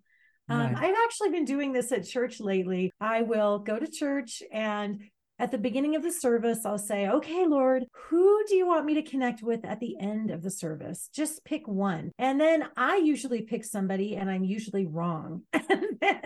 Um, 0.50 0.74
right. 0.74 0.78
I've 0.78 0.96
actually 1.06 1.30
been 1.30 1.46
doing 1.46 1.74
this 1.74 1.92
at 1.92 2.08
church 2.08 2.40
lately. 2.40 2.92
I 3.00 3.22
will 3.22 3.60
go 3.60 3.78
to 3.78 3.88
church 3.88 4.42
and 4.52 5.02
at 5.40 5.52
the 5.52 5.58
beginning 5.58 5.96
of 5.96 6.02
the 6.02 6.12
service, 6.12 6.66
I'll 6.66 6.80
say, 6.80 7.08
okay, 7.08 7.46
Lord, 7.46 7.86
who 8.10 8.44
do 8.48 8.56
you 8.56 8.66
want 8.66 8.86
me 8.86 8.96
to 8.96 9.04
connect 9.04 9.44
with 9.44 9.64
at 9.66 9.80
the 9.80 9.96
end 10.00 10.32
of 10.32 10.42
the 10.42 10.50
service? 10.50 11.10
Just 11.14 11.46
pick 11.46 11.68
one. 11.68 12.12
And 12.18 12.42
then 12.42 12.66
I 12.76 12.98
usually 12.98 13.44
pick 13.44 13.64
somebody 13.64 14.16
and 14.16 14.32
I'm 14.32 14.44
usually 14.44 14.88
wrong. 14.88 15.44
and, 15.54 15.86
then, 16.02 16.20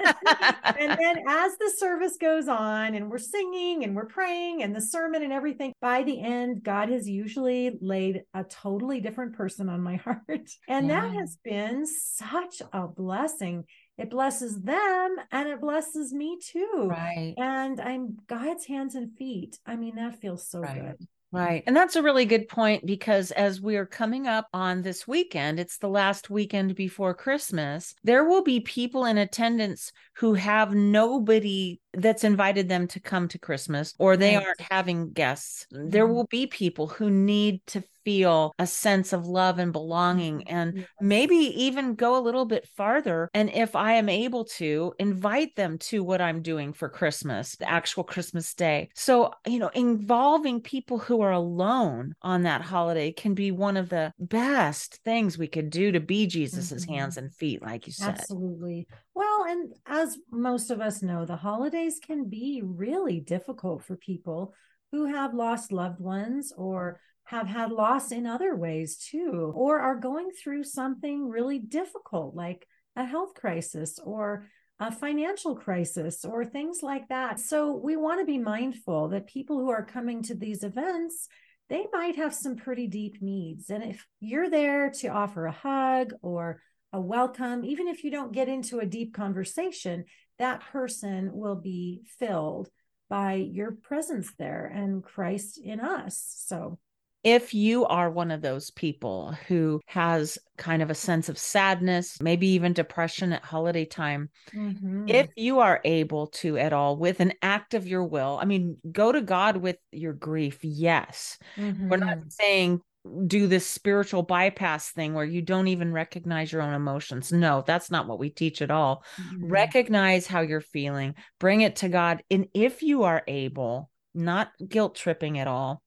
and 0.79 0.97
then 0.99 1.23
as 1.27 1.57
the 1.57 1.73
service 1.77 2.15
goes 2.21 2.47
on 2.47 2.95
and 2.95 3.09
we're 3.09 3.17
singing 3.17 3.83
and 3.83 3.95
we're 3.95 4.05
praying 4.05 4.63
and 4.63 4.73
the 4.73 4.81
sermon 4.81 5.23
and 5.23 5.33
everything, 5.33 5.73
by 5.81 6.03
the 6.03 6.21
end, 6.21 6.63
God 6.63 6.89
has 6.89 7.07
usually 7.09 7.77
laid 7.81 8.21
a 8.33 8.45
totally 8.45 9.01
different 9.01 9.35
person 9.35 9.67
on 9.67 9.81
my 9.81 9.95
heart. 9.97 10.49
And 10.69 10.87
yeah. 10.87 11.01
that 11.01 11.13
has 11.15 11.37
been 11.43 11.85
such 11.85 12.61
a 12.71 12.87
blessing 12.87 13.65
it 14.01 14.09
blesses 14.09 14.59
them 14.59 15.15
and 15.31 15.47
it 15.47 15.61
blesses 15.61 16.11
me 16.11 16.39
too. 16.43 16.87
Right. 16.89 17.35
And 17.37 17.79
I'm 17.79 18.17
God's 18.25 18.65
hands 18.65 18.95
and 18.95 19.15
feet. 19.15 19.59
I 19.65 19.75
mean, 19.75 19.95
that 19.95 20.19
feels 20.19 20.47
so 20.47 20.59
right. 20.59 20.97
good. 20.97 21.07
Right. 21.31 21.63
And 21.65 21.75
that's 21.75 21.95
a 21.95 22.01
really 22.01 22.25
good 22.25 22.49
point 22.49 22.85
because 22.85 23.31
as 23.31 23.61
we 23.61 23.77
are 23.77 23.85
coming 23.85 24.27
up 24.27 24.47
on 24.53 24.81
this 24.81 25.07
weekend, 25.07 25.59
it's 25.59 25.77
the 25.77 25.87
last 25.87 26.29
weekend 26.29 26.75
before 26.75 27.13
Christmas, 27.13 27.93
there 28.03 28.25
will 28.25 28.43
be 28.43 28.59
people 28.59 29.05
in 29.05 29.19
attendance 29.19 29.93
who 30.15 30.33
have 30.33 30.73
nobody 30.73 31.79
that's 31.93 32.25
invited 32.25 32.67
them 32.67 32.87
to 32.87 32.99
come 32.99 33.27
to 33.29 33.39
Christmas 33.39 33.93
or 33.97 34.17
they 34.17 34.35
right. 34.35 34.45
aren't 34.45 34.61
having 34.61 35.11
guests. 35.13 35.67
Mm-hmm. 35.73 35.89
There 35.89 36.07
will 36.07 36.27
be 36.27 36.47
people 36.47 36.87
who 36.87 37.09
need 37.09 37.61
to 37.67 37.83
feel 38.03 38.53
a 38.59 38.67
sense 38.67 39.13
of 39.13 39.27
love 39.27 39.59
and 39.59 39.71
belonging 39.71 40.39
mm-hmm. 40.39 40.55
and 40.55 40.87
maybe 40.99 41.35
even 41.35 41.95
go 41.95 42.17
a 42.17 42.21
little 42.21 42.45
bit 42.45 42.67
farther 42.75 43.29
and 43.33 43.49
if 43.49 43.75
I 43.75 43.93
am 43.93 44.09
able 44.09 44.45
to 44.45 44.93
invite 44.99 45.55
them 45.55 45.77
to 45.79 46.03
what 46.03 46.21
I'm 46.21 46.41
doing 46.41 46.73
for 46.73 46.89
Christmas, 46.89 47.55
the 47.55 47.69
actual 47.69 48.03
Christmas 48.03 48.53
day. 48.53 48.89
So, 48.95 49.31
you 49.45 49.59
know, 49.59 49.69
involving 49.69 50.61
people 50.61 50.99
who 50.99 51.21
are 51.21 51.31
alone 51.31 52.13
on 52.21 52.43
that 52.43 52.61
holiday 52.61 53.11
can 53.11 53.33
be 53.33 53.51
one 53.51 53.77
of 53.77 53.89
the 53.89 54.13
best 54.19 54.99
things 55.03 55.37
we 55.37 55.47
could 55.47 55.69
do 55.69 55.91
to 55.91 55.99
be 55.99 56.27
Jesus's 56.27 56.85
mm-hmm. 56.85 56.95
hands 56.95 57.17
and 57.17 57.33
feet 57.33 57.61
like 57.61 57.87
you 57.87 57.93
said. 57.93 58.09
Absolutely. 58.09 58.87
Well, 59.13 59.45
and 59.47 59.73
as 59.85 60.17
most 60.31 60.71
of 60.71 60.81
us 60.81 61.01
know, 61.01 61.25
the 61.25 61.35
holidays 61.35 61.99
can 62.01 62.29
be 62.29 62.61
really 62.63 63.19
difficult 63.19 63.83
for 63.83 63.95
people 63.95 64.53
who 64.91 65.05
have 65.05 65.33
lost 65.33 65.71
loved 65.71 65.99
ones 65.99 66.51
or 66.55 66.99
have 67.31 67.47
had 67.47 67.71
loss 67.71 68.11
in 68.11 68.27
other 68.27 68.55
ways 68.55 68.97
too, 68.97 69.53
or 69.55 69.79
are 69.79 69.95
going 69.95 70.31
through 70.31 70.65
something 70.65 71.29
really 71.29 71.59
difficult 71.59 72.35
like 72.35 72.67
a 72.97 73.05
health 73.05 73.33
crisis 73.33 73.99
or 74.03 74.47
a 74.81 74.91
financial 74.91 75.55
crisis 75.55 76.25
or 76.25 76.43
things 76.43 76.79
like 76.83 77.07
that. 77.07 77.39
So 77.39 77.73
we 77.73 77.95
want 77.95 78.19
to 78.19 78.25
be 78.25 78.37
mindful 78.37 79.07
that 79.09 79.27
people 79.27 79.59
who 79.59 79.69
are 79.69 79.85
coming 79.85 80.21
to 80.23 80.35
these 80.35 80.63
events 80.63 81.29
they 81.69 81.85
might 81.93 82.17
have 82.17 82.33
some 82.33 82.57
pretty 82.57 82.85
deep 82.85 83.21
needs. 83.21 83.69
And 83.69 83.81
if 83.81 84.05
you're 84.19 84.49
there 84.49 84.89
to 84.99 85.07
offer 85.07 85.45
a 85.45 85.53
hug 85.53 86.11
or 86.21 86.59
a 86.91 86.99
welcome, 86.99 87.63
even 87.63 87.87
if 87.87 88.03
you 88.03 88.11
don't 88.11 88.33
get 88.33 88.49
into 88.49 88.79
a 88.79 88.85
deep 88.85 89.13
conversation, 89.13 90.03
that 90.37 90.59
person 90.73 91.31
will 91.31 91.55
be 91.55 92.01
filled 92.19 92.67
by 93.09 93.35
your 93.35 93.71
presence 93.71 94.33
there 94.37 94.65
and 94.65 95.01
Christ 95.01 95.57
in 95.63 95.79
us. 95.79 96.43
So, 96.45 96.77
if 97.23 97.53
you 97.53 97.85
are 97.85 98.09
one 98.09 98.31
of 98.31 98.41
those 98.41 98.71
people 98.71 99.35
who 99.47 99.79
has 99.85 100.37
kind 100.57 100.81
of 100.81 100.89
a 100.89 100.95
sense 100.95 101.29
of 101.29 101.37
sadness, 101.37 102.17
maybe 102.21 102.47
even 102.47 102.73
depression 102.73 103.33
at 103.33 103.43
holiday 103.43 103.85
time, 103.85 104.29
mm-hmm. 104.53 105.07
if 105.07 105.29
you 105.35 105.59
are 105.59 105.81
able 105.83 106.27
to 106.27 106.57
at 106.57 106.73
all 106.73 106.97
with 106.97 107.19
an 107.19 107.33
act 107.41 107.73
of 107.73 107.87
your 107.87 108.03
will, 108.03 108.39
I 108.41 108.45
mean, 108.45 108.77
go 108.91 109.11
to 109.11 109.21
God 109.21 109.57
with 109.57 109.77
your 109.91 110.13
grief. 110.13 110.59
Yes. 110.61 111.37
Mm-hmm. 111.57 111.89
We're 111.89 111.97
not 111.97 112.17
mm-hmm. 112.17 112.29
saying 112.29 112.81
do 113.25 113.47
this 113.47 113.65
spiritual 113.65 114.21
bypass 114.23 114.91
thing 114.91 115.13
where 115.13 115.25
you 115.25 115.41
don't 115.41 115.67
even 115.67 115.91
recognize 115.91 116.51
your 116.51 116.61
own 116.61 116.73
emotions. 116.73 117.31
No, 117.31 117.63
that's 117.65 117.89
not 117.89 118.07
what 118.07 118.19
we 118.19 118.29
teach 118.29 118.61
at 118.61 118.69
all. 118.69 119.03
Mm-hmm. 119.19 119.47
Recognize 119.47 120.27
how 120.27 120.41
you're 120.41 120.61
feeling, 120.61 121.15
bring 121.39 121.61
it 121.61 121.77
to 121.77 121.89
God. 121.89 122.23
And 122.29 122.47
if 122.53 122.83
you 122.83 123.03
are 123.03 123.23
able, 123.27 123.89
not 124.13 124.51
guilt 124.67 124.95
tripping 124.95 125.39
at 125.39 125.47
all, 125.47 125.81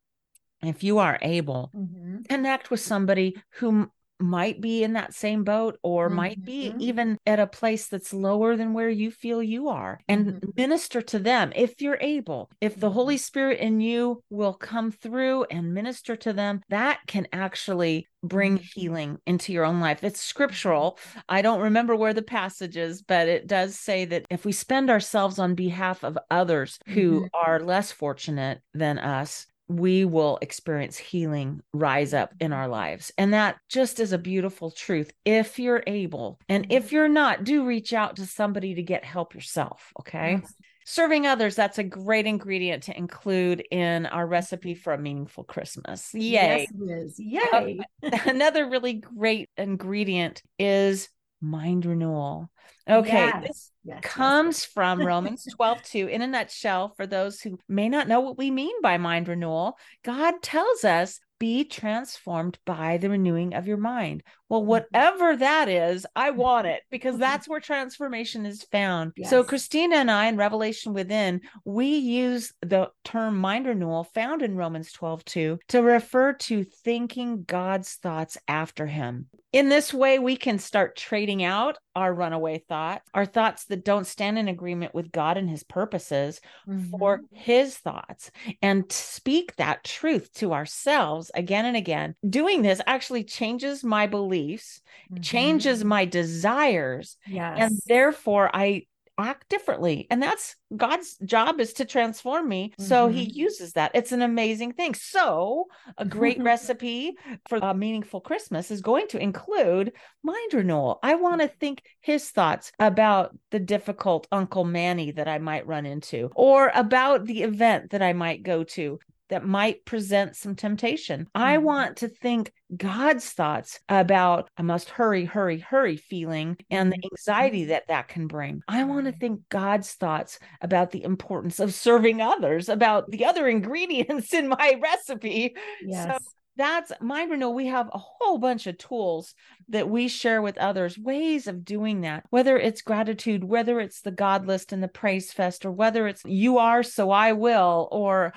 if 0.69 0.83
you 0.83 0.99
are 0.99 1.19
able, 1.23 1.71
mm-hmm. 1.75 2.23
connect 2.29 2.71
with 2.71 2.81
somebody 2.81 3.37
who 3.55 3.89
might 4.21 4.61
be 4.61 4.85
in 4.85 4.93
that 4.93 5.15
same 5.15 5.45
boat 5.45 5.79
or 5.83 6.07
mm-hmm. 6.07 6.17
might 6.17 6.45
be 6.45 6.71
mm-hmm. 6.71 6.81
even 6.81 7.19
at 7.27 7.41
a 7.41 7.47
place 7.47 7.89
that's 7.89 8.13
lower 8.13 8.57
than 8.57 8.73
where 8.73 8.89
you 8.89 9.11
feel 9.11 9.43
you 9.43 9.69
are 9.69 10.01
and 10.09 10.27
mm-hmm. 10.27 10.51
minister 10.57 11.03
to 11.03 11.19
them 11.19 11.53
if 11.57 11.81
you're 11.81 11.99
able 12.01 12.51
if 12.61 12.79
the 12.79 12.91
holy 12.91 13.17
mm-hmm. 13.17 13.21
spirit 13.21 13.61
in 13.61 13.81
you 13.81 14.23
will 14.31 14.55
come 14.55 14.91
through 14.91 15.45
and 15.51 15.75
minister 15.75 16.15
to 16.15 16.33
them 16.33 16.61
that 16.69 17.01
can 17.07 17.27
actually 17.33 18.07
bring 18.23 18.57
mm-hmm. 18.57 18.81
healing 18.81 19.19
into 19.27 19.53
your 19.53 19.65
own 19.65 19.81
life 19.81 20.03
it's 20.03 20.21
scriptural 20.21 20.99
i 21.29 21.43
don't 21.43 21.61
remember 21.61 21.97
where 21.97 22.15
the 22.15 22.23
passage 22.23 22.77
is 22.77 23.03
but 23.03 23.29
it 23.29 23.47
does 23.47 23.79
say 23.79 24.05
that 24.05 24.25
if 24.31 24.45
we 24.45 24.53
spend 24.53 24.91
ourselves 24.91 25.39
on 25.39 25.55
behalf 25.55 26.05
of 26.05 26.17
others 26.31 26.79
who 26.87 27.23
mm-hmm. 27.23 27.27
are 27.35 27.61
less 27.61 27.91
fortunate 27.91 28.61
than 28.73 28.99
us 28.99 29.47
we 29.69 30.05
will 30.05 30.39
experience 30.43 30.97
healing 30.97 31.61
rise 31.73 32.13
up 32.13 32.35
in 32.41 32.53
our 32.53 32.69
lives. 32.69 33.13
And 33.17 33.33
that 33.33 33.57
just 33.69 34.01
is 34.01 34.13
a 34.13 34.19
beautiful 34.19 34.71
truth 34.71 35.13
if 35.25 35.59
you're 35.59 35.83
able. 35.87 36.39
And 36.49 36.67
if 36.71 36.93
you're 36.93 37.09
not, 37.09 37.45
do 37.45 37.65
reach 37.65 37.93
out 37.93 38.17
to 38.17 38.27
somebody 38.27 38.75
to 38.75 38.83
get 38.83 39.05
help 39.05 39.35
yourself. 39.35 39.93
Okay. 40.01 40.41
Yes. 40.43 40.55
Serving 40.87 41.27
others, 41.27 41.57
that's 41.57 41.79
a 41.79 41.83
great 41.83 42.27
ingredient 42.27 42.83
to 42.85 42.97
include 42.97 43.65
in 43.71 44.05
our 44.05 44.27
recipe 44.27 44.75
for 44.75 44.93
a 44.93 44.99
meaningful 44.99 45.43
Christmas. 45.43 46.13
Yay. 46.13 46.69
Yes, 46.79 47.15
Yay. 47.19 47.79
Another 48.27 48.69
really 48.69 48.93
great 48.93 49.49
ingredient 49.57 50.43
is 50.59 51.09
mind 51.41 51.87
renewal. 51.87 52.51
Okay, 52.89 53.13
yes, 53.13 53.47
this 53.47 53.71
yes, 53.85 54.01
comes 54.03 54.63
yes. 54.63 54.65
from 54.65 55.01
Romans 55.07 55.47
12, 55.57 55.83
2. 55.83 56.07
In 56.09 56.23
a 56.23 56.27
nutshell, 56.27 56.93
for 56.97 57.07
those 57.07 57.41
who 57.41 57.59
may 57.69 57.89
not 57.89 58.09
know 58.09 58.21
what 58.21 58.39
we 58.39 58.51
mean 58.51 58.75
by 58.83 58.99
mind 58.99 59.29
renewal, 59.29 59.79
God 60.03 60.35
tells 60.43 60.85
us 60.85 61.21
be 61.39 61.65
transformed 61.65 62.59
by 62.65 62.97
the 62.97 63.11
renewing 63.11 63.55
of 63.55 63.67
your 63.67 63.77
mind. 63.77 64.23
Well, 64.49 64.61
mm-hmm. 64.61 64.69
whatever 64.69 65.37
that 65.37 65.69
is, 65.69 66.07
I 66.15 66.31
want 66.31 66.67
it 66.67 66.83
because 66.91 67.19
that's 67.19 67.49
where 67.49 67.61
transformation 67.61 68.47
is 68.47 68.63
found. 68.63 69.13
Yes. 69.17 69.31
So, 69.31 69.43
Christina 69.45 69.97
and 69.97 70.11
I 70.11 70.27
in 70.27 70.37
Revelation 70.37 70.95
Within, 70.95 71.41
we 71.65 71.97
use 71.97 72.53
the 72.63 72.91
term 73.05 73.39
mind 73.39 73.67
renewal 73.67 74.05
found 74.05 74.43
in 74.43 74.57
Romans 74.57 74.93
12 74.93 75.25
2 75.25 75.59
to 75.69 75.83
refer 75.83 76.33
to 76.35 76.65
thinking 76.65 77.45
God's 77.45 77.95
thoughts 77.95 78.39
after 78.49 78.87
Him. 78.87 79.27
In 79.55 79.69
this 79.69 79.95
way, 79.95 80.19
we 80.19 80.37
can 80.37 80.59
start 80.59 80.97
trading 80.97 81.45
out 81.45 81.79
our 81.95 82.13
runaway 82.13 82.59
thoughts, 82.59 83.09
our 83.15 83.25
thoughts 83.25 83.67
that 83.67 83.85
don't 83.85 84.05
stand 84.05 84.37
in 84.37 84.49
agreement 84.49 84.93
with 84.97 85.13
God 85.13 85.37
and 85.37 85.49
His 85.49 85.63
purposes 85.63 86.41
mm-hmm. 86.69 86.99
for 86.99 87.21
His 87.31 87.77
thoughts, 87.77 88.33
and 88.61 88.91
speak 88.91 89.55
that 89.55 89.85
truth 89.85 90.33
to 90.35 90.53
ourselves 90.53 91.31
again 91.37 91.67
and 91.67 91.77
again. 91.77 92.17
Doing 92.29 92.63
this 92.63 92.81
actually 92.89 93.23
changes 93.23 93.85
my 93.85 94.09
beliefs, 94.09 94.83
mm-hmm. 95.13 95.23
changes 95.23 95.85
my 95.85 96.05
desires. 96.05 97.17
Yes. 97.25 97.57
And 97.61 97.79
therefore, 97.87 98.51
I 98.53 98.87
act 99.19 99.49
differently. 99.49 100.07
And 100.11 100.23
that's 100.23 100.57
God's 100.77 101.17
job 101.25 101.61
is 101.61 101.75
to 101.75 101.85
transform 101.85 102.49
me. 102.49 102.71
Mm-hmm. 102.71 102.83
So 102.83 103.09
he 103.09 103.27
mm-hmm. 103.27 103.39
uses 103.39 103.73
that. 103.75 103.93
It's 103.95 104.13
an 104.13 104.23
amazing 104.23 104.73
thing. 104.73 104.95
So, 104.95 105.67
a 105.99 106.05
great 106.05 106.39
recipe 106.43 107.17
for 107.49 107.59
a 107.59 107.75
meaningful 107.75 108.21
Christmas 108.21 108.71
is 108.71 108.81
going 108.81 109.09
to 109.09 109.19
include 109.19 109.93
mind 110.23 110.55
renewal. 110.55 110.99
I 111.03 111.15
want 111.15 111.41
to 111.41 111.49
think 111.49 111.83
his 112.01 112.31
thoughts 112.31 112.73
about 112.79 113.37
the 113.51 113.61
difficult 113.61 114.27
Uncle 114.33 114.65
Manny 114.65 115.13
that 115.13 115.29
I 115.29 115.39
might 115.39 115.67
run 115.67 115.87
into 115.87 116.31
or 116.35 116.71
about 116.75 117.27
the 117.27 117.43
event 117.43 117.91
that 117.91 118.03
I 118.03 118.13
might 118.13 118.43
go 118.43 118.65
to 118.65 118.99
that 119.35 119.45
might 119.45 119.85
present 119.85 120.37
some 120.37 120.55
temptation. 120.55 121.23
Mm-hmm. 121.23 121.43
I 121.43 121.59
want 121.59 121.97
to 121.99 122.09
think 122.09 122.53
God's 122.77 123.29
thoughts 123.29 123.81
about 123.89 124.49
I 124.57 124.63
must 124.63 124.91
hurry, 124.91 125.25
hurry, 125.25 125.59
hurry 125.59 125.97
feeling 125.97 126.57
and 126.71 126.93
the 126.93 127.01
anxiety 127.13 127.63
mm-hmm. 127.63 127.71
that 127.71 127.89
that 127.89 128.07
can 128.07 128.29
bring. 128.29 128.63
I 128.69 128.85
want 128.85 129.07
to 129.07 129.13
think 129.13 129.41
God's 129.49 129.91
thoughts 129.91 130.39
about 130.61 130.93
the 130.93 131.03
importance 131.03 131.59
of 131.59 131.75
serving 131.75 132.21
others, 132.21 132.69
about 132.69 133.11
the 133.11 133.25
other 133.25 133.49
ingredients 133.55 134.33
in 134.33 134.47
my 134.47 134.79
recipe. 134.81 135.57
Yes. 135.83 136.17
So 136.17 136.25
that's 136.57 136.93
mind 137.01 137.33
renewal. 137.33 137.55
We 137.55 137.67
have 137.67 137.91
a 137.93 137.99
whole 137.99 138.39
bunch 138.39 138.69
of 138.69 138.79
tools 138.79 139.35
that 139.71 139.89
we 139.89 140.07
share 140.07 140.41
with 140.41 140.59
others, 140.59 140.97
ways 140.97 141.49
of 141.49 141.65
doing 141.65 142.03
that, 142.03 142.23
whether 142.31 142.57
it's 142.57 142.83
gratitude, 142.83 143.43
whether 143.43 143.81
it's 143.81 144.03
the 144.03 144.13
God 144.13 144.47
list 144.47 144.73
and 144.73 144.81
the 144.81 144.87
praise 144.87 145.33
fest, 145.33 145.67
or 145.67 145.73
whether 145.73 146.07
it's 146.07 146.23
you 146.25 146.59
are, 146.59 146.85
so 146.85 147.11
I 147.11 147.33
will, 147.33 147.89
or 147.91 148.33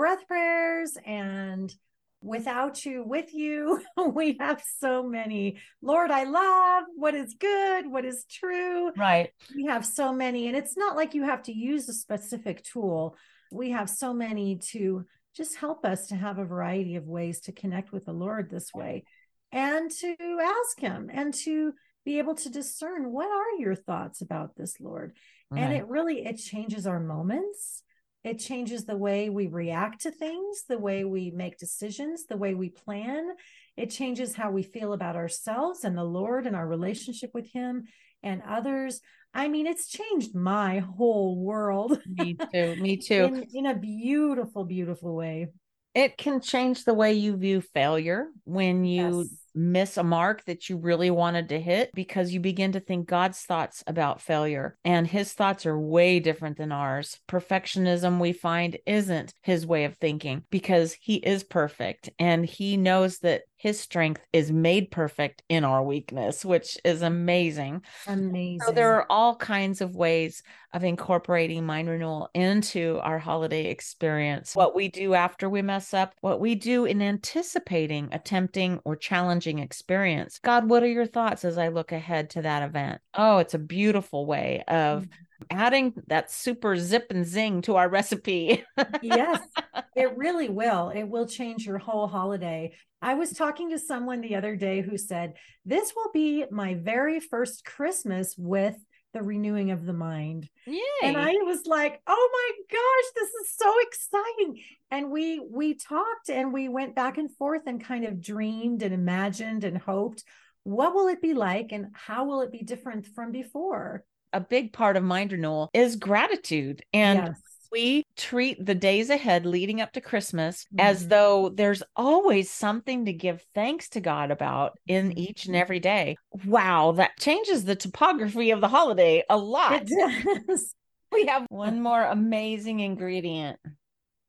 breath 0.00 0.26
prayers 0.26 0.96
and 1.04 1.74
without 2.22 2.84
you 2.84 3.02
with 3.02 3.32
you 3.32 3.80
we 4.14 4.36
have 4.38 4.62
so 4.78 5.02
many 5.02 5.58
lord 5.80 6.10
i 6.10 6.24
love 6.24 6.84
what 6.96 7.14
is 7.14 7.34
good 7.40 7.90
what 7.90 8.04
is 8.04 8.26
true 8.30 8.92
right 8.96 9.30
we 9.56 9.64
have 9.64 9.86
so 9.86 10.12
many 10.12 10.48
and 10.48 10.56
it's 10.56 10.76
not 10.76 10.96
like 10.96 11.14
you 11.14 11.22
have 11.22 11.42
to 11.42 11.52
use 11.52 11.88
a 11.88 11.94
specific 11.94 12.62
tool 12.62 13.16
We 13.52 13.70
have 13.70 13.90
so 13.90 14.14
many 14.14 14.56
to 14.70 15.06
just 15.36 15.56
help 15.56 15.84
us 15.84 16.06
to 16.08 16.16
have 16.16 16.38
a 16.38 16.44
variety 16.44 16.96
of 16.96 17.06
ways 17.06 17.40
to 17.42 17.52
connect 17.52 17.92
with 17.92 18.04
the 18.04 18.12
Lord 18.12 18.50
this 18.50 18.72
way 18.74 19.04
and 19.52 19.90
to 19.90 20.16
ask 20.42 20.78
Him 20.78 21.10
and 21.12 21.34
to 21.34 21.72
be 22.04 22.18
able 22.18 22.34
to 22.36 22.48
discern 22.48 23.12
what 23.12 23.26
are 23.28 23.58
your 23.58 23.74
thoughts 23.74 24.20
about 24.20 24.56
this, 24.56 24.80
Lord. 24.80 25.16
Right. 25.50 25.62
And 25.62 25.72
it 25.74 25.86
really 25.88 26.24
it 26.24 26.36
changes 26.36 26.86
our 26.86 27.00
moments. 27.00 27.82
It 28.22 28.38
changes 28.38 28.84
the 28.84 28.96
way 28.96 29.30
we 29.30 29.46
react 29.46 30.02
to 30.02 30.10
things, 30.10 30.64
the 30.68 30.78
way 30.78 31.04
we 31.04 31.30
make 31.30 31.58
decisions, 31.58 32.26
the 32.26 32.36
way 32.36 32.54
we 32.54 32.68
plan. 32.68 33.30
It 33.76 33.90
changes 33.90 34.34
how 34.34 34.50
we 34.50 34.62
feel 34.62 34.92
about 34.92 35.16
ourselves 35.16 35.84
and 35.84 35.96
the 35.96 36.04
Lord 36.04 36.46
and 36.46 36.54
our 36.54 36.66
relationship 36.66 37.30
with 37.32 37.50
Him 37.50 37.84
and 38.22 38.42
others. 38.46 39.00
I 39.32 39.48
mean, 39.48 39.66
it's 39.66 39.88
changed 39.88 40.34
my 40.34 40.80
whole 40.80 41.38
world. 41.42 41.98
Me 42.06 42.36
too. 42.52 42.76
Me 42.76 42.96
too. 42.98 43.24
in, 43.24 43.46
in 43.54 43.66
a 43.66 43.74
beautiful, 43.74 44.64
beautiful 44.64 45.14
way. 45.14 45.48
It 45.94 46.18
can 46.18 46.40
change 46.40 46.84
the 46.84 46.94
way 46.94 47.14
you 47.14 47.36
view 47.36 47.60
failure 47.60 48.28
when 48.44 48.84
you 48.84 49.20
yes 49.20 49.28
miss 49.54 49.96
a 49.96 50.02
mark 50.02 50.44
that 50.44 50.68
you 50.68 50.76
really 50.76 51.10
wanted 51.10 51.48
to 51.48 51.60
hit 51.60 51.90
because 51.94 52.32
you 52.32 52.40
begin 52.40 52.72
to 52.72 52.80
think 52.80 53.08
God's 53.08 53.40
thoughts 53.40 53.82
about 53.86 54.20
failure 54.20 54.76
and 54.84 55.06
his 55.06 55.32
thoughts 55.32 55.66
are 55.66 55.78
way 55.78 56.20
different 56.20 56.56
than 56.56 56.72
ours. 56.72 57.18
Perfectionism, 57.28 58.18
we 58.18 58.32
find, 58.32 58.78
isn't 58.86 59.34
his 59.42 59.66
way 59.66 59.84
of 59.84 59.96
thinking 59.96 60.44
because 60.50 60.96
he 61.00 61.16
is 61.16 61.44
perfect 61.44 62.10
and 62.18 62.44
he 62.44 62.76
knows 62.76 63.18
that 63.18 63.42
his 63.60 63.78
strength 63.78 64.24
is 64.32 64.50
made 64.50 64.90
perfect 64.90 65.42
in 65.50 65.64
our 65.64 65.82
weakness, 65.82 66.46
which 66.46 66.78
is 66.82 67.02
amazing. 67.02 67.82
Amazing. 68.06 68.60
So 68.64 68.72
there 68.72 68.94
are 68.94 69.06
all 69.10 69.36
kinds 69.36 69.82
of 69.82 69.94
ways 69.94 70.42
of 70.72 70.82
incorporating 70.82 71.66
mind 71.66 71.90
renewal 71.90 72.30
into 72.32 72.98
our 73.02 73.18
holiday 73.18 73.66
experience. 73.66 74.56
What 74.56 74.74
we 74.74 74.88
do 74.88 75.12
after 75.12 75.50
we 75.50 75.60
mess 75.60 75.92
up, 75.92 76.14
what 76.22 76.40
we 76.40 76.54
do 76.54 76.86
in 76.86 77.02
anticipating, 77.02 78.08
attempting, 78.12 78.80
or 78.86 78.96
challenging 78.96 79.39
experience. 79.46 80.38
God, 80.42 80.68
what 80.68 80.82
are 80.82 80.88
your 80.88 81.06
thoughts 81.06 81.44
as 81.44 81.58
I 81.58 81.68
look 81.68 81.92
ahead 81.92 82.30
to 82.30 82.42
that 82.42 82.62
event? 82.62 83.00
Oh, 83.14 83.38
it's 83.38 83.54
a 83.54 83.58
beautiful 83.58 84.26
way 84.26 84.62
of 84.68 85.02
mm-hmm 85.02 85.12
adding 85.50 85.94
that 86.08 86.30
super 86.30 86.76
zip 86.76 87.06
and 87.10 87.24
zing 87.24 87.62
to 87.62 87.76
our 87.76 87.88
recipe. 87.88 88.64
yes, 89.02 89.40
it 89.96 90.16
really 90.16 90.48
will. 90.48 90.90
It 90.90 91.04
will 91.04 91.26
change 91.26 91.66
your 91.66 91.78
whole 91.78 92.06
holiday. 92.06 92.72
I 93.00 93.14
was 93.14 93.32
talking 93.32 93.70
to 93.70 93.78
someone 93.78 94.20
the 94.20 94.36
other 94.36 94.56
day 94.56 94.82
who 94.82 94.98
said, 94.98 95.34
This 95.64 95.92
will 95.94 96.10
be 96.12 96.44
my 96.50 96.74
very 96.74 97.20
first 97.20 97.64
Christmas 97.64 98.34
with 98.36 98.76
the 99.12 99.22
renewing 99.22 99.70
of 99.70 99.84
the 99.84 99.92
mind. 99.92 100.48
Yay. 100.66 100.80
And 101.02 101.16
I 101.16 101.32
was 101.32 101.66
like, 101.66 102.00
"Oh 102.06 102.30
my 102.32 102.76
gosh, 102.76 103.12
this 103.14 103.30
is 103.30 103.54
so 103.56 103.72
exciting." 103.80 104.62
And 104.90 105.10
we 105.10 105.40
we 105.40 105.74
talked 105.74 106.30
and 106.30 106.52
we 106.52 106.68
went 106.68 106.94
back 106.94 107.18
and 107.18 107.30
forth 107.36 107.62
and 107.66 107.82
kind 107.82 108.04
of 108.04 108.20
dreamed 108.20 108.82
and 108.82 108.94
imagined 108.94 109.64
and 109.64 109.78
hoped, 109.78 110.24
what 110.64 110.94
will 110.94 111.08
it 111.08 111.22
be 111.22 111.34
like 111.34 111.72
and 111.72 111.86
how 111.92 112.24
will 112.24 112.42
it 112.42 112.52
be 112.52 112.62
different 112.62 113.06
from 113.06 113.32
before? 113.32 114.04
a 114.32 114.40
big 114.40 114.72
part 114.72 114.96
of 114.96 115.02
mind 115.02 115.32
renewal 115.32 115.70
is 115.72 115.96
gratitude. 115.96 116.82
And 116.92 117.18
yes. 117.18 117.40
we 117.72 118.04
treat 118.20 118.64
the 118.64 118.74
days 118.74 119.08
ahead 119.08 119.46
leading 119.46 119.80
up 119.80 119.92
to 119.92 120.00
Christmas 120.00 120.64
mm-hmm. 120.64 120.80
as 120.80 121.08
though 121.08 121.48
there's 121.48 121.82
always 121.96 122.50
something 122.50 123.06
to 123.06 123.12
give 123.12 123.44
thanks 123.54 123.88
to 123.90 124.00
God 124.00 124.30
about 124.30 124.78
in 124.86 125.10
mm-hmm. 125.10 125.18
each 125.18 125.46
and 125.46 125.56
every 125.56 125.80
day. 125.80 126.16
Wow, 126.44 126.92
that 126.92 127.18
changes 127.18 127.64
the 127.64 127.76
topography 127.76 128.50
of 128.50 128.60
the 128.60 128.68
holiday 128.68 129.24
a 129.30 129.38
lot. 129.38 129.82
It 129.90 130.46
does. 130.46 130.74
we 131.12 131.26
have 131.26 131.46
one 131.48 131.82
more 131.82 132.02
amazing 132.02 132.80
ingredient. 132.80 133.58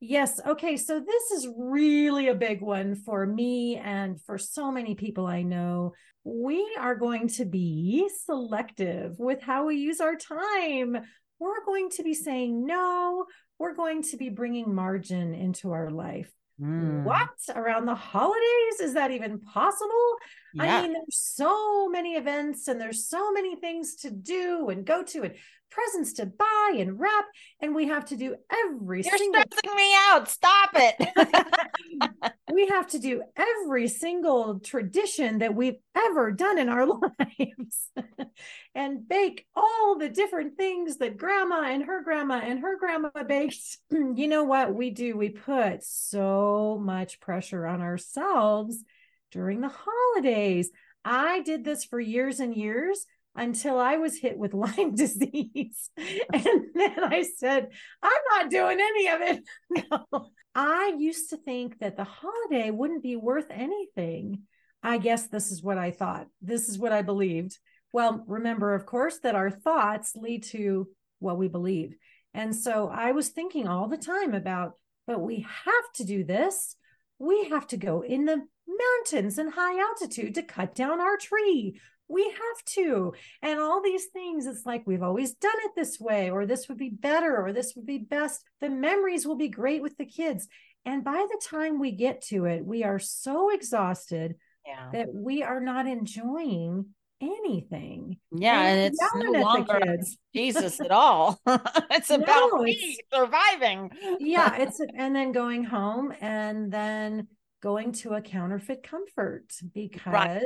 Yes. 0.04 0.40
Okay. 0.44 0.78
So 0.78 1.00
this 1.00 1.32
is 1.32 1.48
really 1.56 2.30
a 2.30 2.34
big 2.34 2.60
one 2.62 2.96
for 2.96 3.24
me 3.24 3.78
and 3.78 4.20
for 4.20 4.40
so 4.40 4.72
many 4.72 4.96
people 4.96 5.28
I 5.28 5.44
know. 5.44 5.94
We 6.24 6.76
are 6.80 6.96
going 6.96 7.28
to 7.30 7.46
be 7.46 8.10
selective 8.26 9.20
with 9.20 9.44
how 9.44 9.68
we 9.68 9.76
use 9.76 10.02
our 10.02 10.16
time. 10.16 10.98
We're 11.38 11.66
going 11.66 11.90
to 11.92 12.04
be 12.04 12.16
saying 12.16 12.66
no. 12.66 13.26
We're 13.62 13.76
going 13.76 14.02
to 14.02 14.18
be 14.18 14.30
bringing 14.30 14.74
margin 14.74 15.36
into 15.36 15.72
our 15.72 15.92
life. 15.92 16.34
Mm. 16.60 17.04
What 17.04 17.30
around 17.56 17.86
the 17.86 17.94
holidays? 17.94 18.80
Is 18.82 18.96
that 18.96 19.12
even 19.12 19.40
possible? 19.40 20.16
Yeah. 20.56 20.64
I 20.64 20.82
mean, 20.82 20.94
there's 20.94 21.20
so 21.20 21.88
many 21.88 22.16
events 22.16 22.68
and 22.68 22.82
there's 22.82 23.08
so 23.08 23.32
many 23.32 23.56
things 23.56 23.98
to 23.98 24.10
do 24.10 24.70
and 24.70 24.84
go 24.84 25.04
to 25.04 25.22
and 25.22 25.36
presents 25.72 26.14
to 26.14 26.26
buy 26.26 26.76
and 26.78 27.00
wrap, 27.00 27.26
and 27.62 27.74
we 27.74 27.88
have 27.88 28.06
to 28.06 28.16
do 28.16 28.36
every 28.52 29.02
You're 29.02 29.18
single 29.18 29.42
stressing 29.42 29.76
me 29.76 29.96
out. 30.10 30.30
Stop 30.30 30.72
it. 30.76 32.34
we 32.54 32.68
have 32.68 32.88
to 32.88 33.00
do 33.00 33.24
every 33.36 33.88
single 33.88 34.60
tradition 34.60 35.40
that 35.40 35.56
we've 35.56 35.78
ever 35.96 36.32
done 36.32 36.60
in 36.60 36.70
our 36.70 36.86
lives 37.40 37.90
and 38.76 39.08
bake 39.08 39.46
all 39.56 39.98
the 39.98 40.10
different 40.10 40.58
things 40.58 40.98
that 40.98 41.18
grandma 41.18 41.64
and 41.64 41.86
her 41.86 42.04
grandma 42.04 42.42
and 42.44 42.60
her 42.60 42.78
grandma 42.78 43.10
baked. 43.28 43.78
you 43.92 44.28
know 44.28 44.44
what 44.44 44.76
we 44.76 44.90
do? 44.90 45.18
We 45.18 45.30
put 45.30 45.84
so 45.84 46.80
much 46.82 47.20
pressure 47.20 47.66
on 47.66 47.82
ourselves 47.82 48.84
during 49.32 49.62
the 49.62 49.72
holidays. 49.74 50.70
I 51.04 51.42
did 51.42 51.64
this 51.64 51.84
for 51.84 52.00
years 52.00 52.40
and 52.40 52.56
years 52.56 53.06
until 53.36 53.80
I 53.80 53.98
was 53.98 54.18
hit 54.18 54.38
with 54.38 54.54
Lyme 54.56 54.96
disease. 54.96 55.90
and 55.98 56.66
then 56.74 57.04
I 57.04 57.26
said, 57.38 57.70
I'm 58.02 58.22
not 58.32 58.50
doing 58.50 58.80
any 58.80 59.08
of 59.08 59.22
it. 59.22 59.44
no. 59.92 60.30
I 60.54 60.96
used 60.98 61.30
to 61.30 61.38
think 61.38 61.80
that 61.80 61.96
the 61.96 62.04
holiday 62.04 62.72
wouldn't 62.72 63.04
be 63.04 63.16
worth 63.16 63.48
anything. 63.50 64.44
I 64.84 64.98
guess 64.98 65.28
this 65.28 65.52
is 65.52 65.64
what 65.64 65.78
I 65.78 65.92
thought. 65.92 66.28
This 66.42 66.68
is 66.68 66.78
what 66.78 66.92
I 66.92 67.04
believed. 67.04 67.58
Well, 67.94 68.24
remember, 68.28 68.74
of 68.74 68.86
course, 68.86 69.20
that 69.20 69.36
our 69.36 69.50
thoughts 69.50 70.14
lead 70.16 70.44
to 70.46 70.88
what 71.20 71.38
we 71.38 71.48
believe. 71.48 71.96
And 72.34 72.56
so 72.56 72.90
I 72.90 73.12
was 73.12 73.30
thinking 73.30 73.68
all 73.68 73.88
the 73.88 73.98
time 73.98 74.34
about, 74.34 74.74
but 75.06 75.22
we 75.22 75.46
have 75.66 75.94
to 75.96 76.04
do 76.04 76.24
this. 76.24 76.76
We 77.20 77.50
have 77.50 77.68
to 77.68 77.78
go 77.78 78.02
in 78.02 78.26
the 78.26 78.42
mountains 78.68 79.38
and 79.38 79.54
high 79.54 79.80
altitude 79.80 80.36
to 80.36 80.44
cut 80.44 80.74
down 80.74 81.00
our 81.00 81.18
tree 81.18 81.80
we 82.12 82.24
have 82.24 82.66
to. 82.76 83.14
And 83.42 83.60
all 83.60 83.82
these 83.82 84.06
things 84.08 84.46
it's 84.46 84.66
like 84.66 84.84
we've 84.86 85.04
always 85.04 85.34
done 85.36 85.58
it 85.66 85.72
this 85.76 86.00
way 86.00 86.30
or 86.30 86.46
this 86.46 86.68
would 86.68 86.78
be 86.78 86.90
better 86.90 87.38
or 87.44 87.54
this 87.54 87.74
would 87.76 87.86
be 87.86 88.00
best. 88.00 88.44
The 88.60 88.70
memories 88.70 89.26
will 89.26 89.38
be 89.38 89.50
great 89.50 89.82
with 89.82 89.98
the 89.98 90.06
kids. 90.06 90.48
And 90.86 91.04
by 91.04 91.26
the 91.30 91.42
time 91.48 91.80
we 91.80 91.92
get 91.92 92.22
to 92.26 92.46
it 92.46 92.66
we 92.66 92.84
are 92.84 93.00
so 93.00 93.50
exhausted 93.54 94.36
yeah. 94.66 94.90
that 94.94 95.14
we 95.14 95.44
are 95.44 95.60
not 95.60 95.88
enjoying 95.88 96.86
anything. 97.22 98.18
Yeah 98.36 98.62
and, 98.62 98.80
and 98.80 98.94
it's 98.94 99.16
no 99.16 99.40
longer 99.40 99.98
jesus 100.34 100.80
at 100.82 100.92
all. 100.92 101.40
It's 101.92 102.10
about 102.10 102.52
no, 102.54 102.62
me 102.64 102.98
surviving. 103.14 103.92
Yeah 104.20 104.56
it's 104.62 104.80
and 104.80 105.16
then 105.16 105.32
going 105.32 105.64
home 105.64 106.14
and 106.20 106.72
then 106.72 107.28
going 107.62 107.92
to 107.92 108.14
a 108.14 108.22
counterfeit 108.22 108.82
comfort 108.84 109.46
because 109.74 110.14
right 110.14 110.42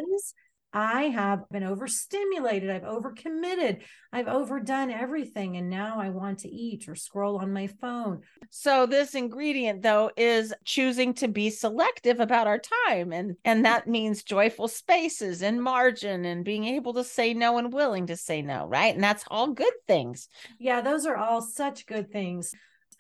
I 0.76 1.04
have 1.04 1.48
been 1.50 1.64
overstimulated. 1.64 2.70
I've 2.70 2.84
overcommitted. 2.84 3.84
I've 4.12 4.28
overdone 4.28 4.92
everything. 4.92 5.56
And 5.56 5.70
now 5.70 6.02
I 6.02 6.10
want 6.10 6.40
to 6.40 6.50
eat 6.50 6.90
or 6.90 6.96
scroll 6.96 7.38
on 7.38 7.54
my 7.54 7.68
phone. 7.68 8.24
So 8.50 8.86
this 8.86 9.16
ingredient 9.16 9.82
though 9.84 10.12
is 10.18 10.54
choosing 10.66 11.14
to 11.16 11.30
be 11.30 11.50
selective 11.50 12.20
about 12.20 12.48
our 12.48 12.60
time. 12.88 13.14
And 13.14 13.38
and 13.46 13.64
that 13.64 13.88
means 13.88 14.24
joyful 14.24 14.68
spaces 14.68 15.42
and 15.42 15.64
margin 15.64 16.26
and 16.26 16.44
being 16.44 16.66
able 16.66 16.94
to 16.96 17.06
say 17.06 17.34
no 17.34 17.58
and 17.58 17.72
willing 17.72 18.08
to 18.08 18.18
say 18.18 18.42
no, 18.42 18.68
right? 18.68 18.94
And 18.94 19.04
that's 19.04 19.24
all 19.32 19.54
good 19.54 19.74
things. 19.88 20.28
Yeah, 20.60 20.82
those 20.82 21.06
are 21.06 21.16
all 21.16 21.42
such 21.42 21.86
good 21.86 22.12
things. 22.12 22.54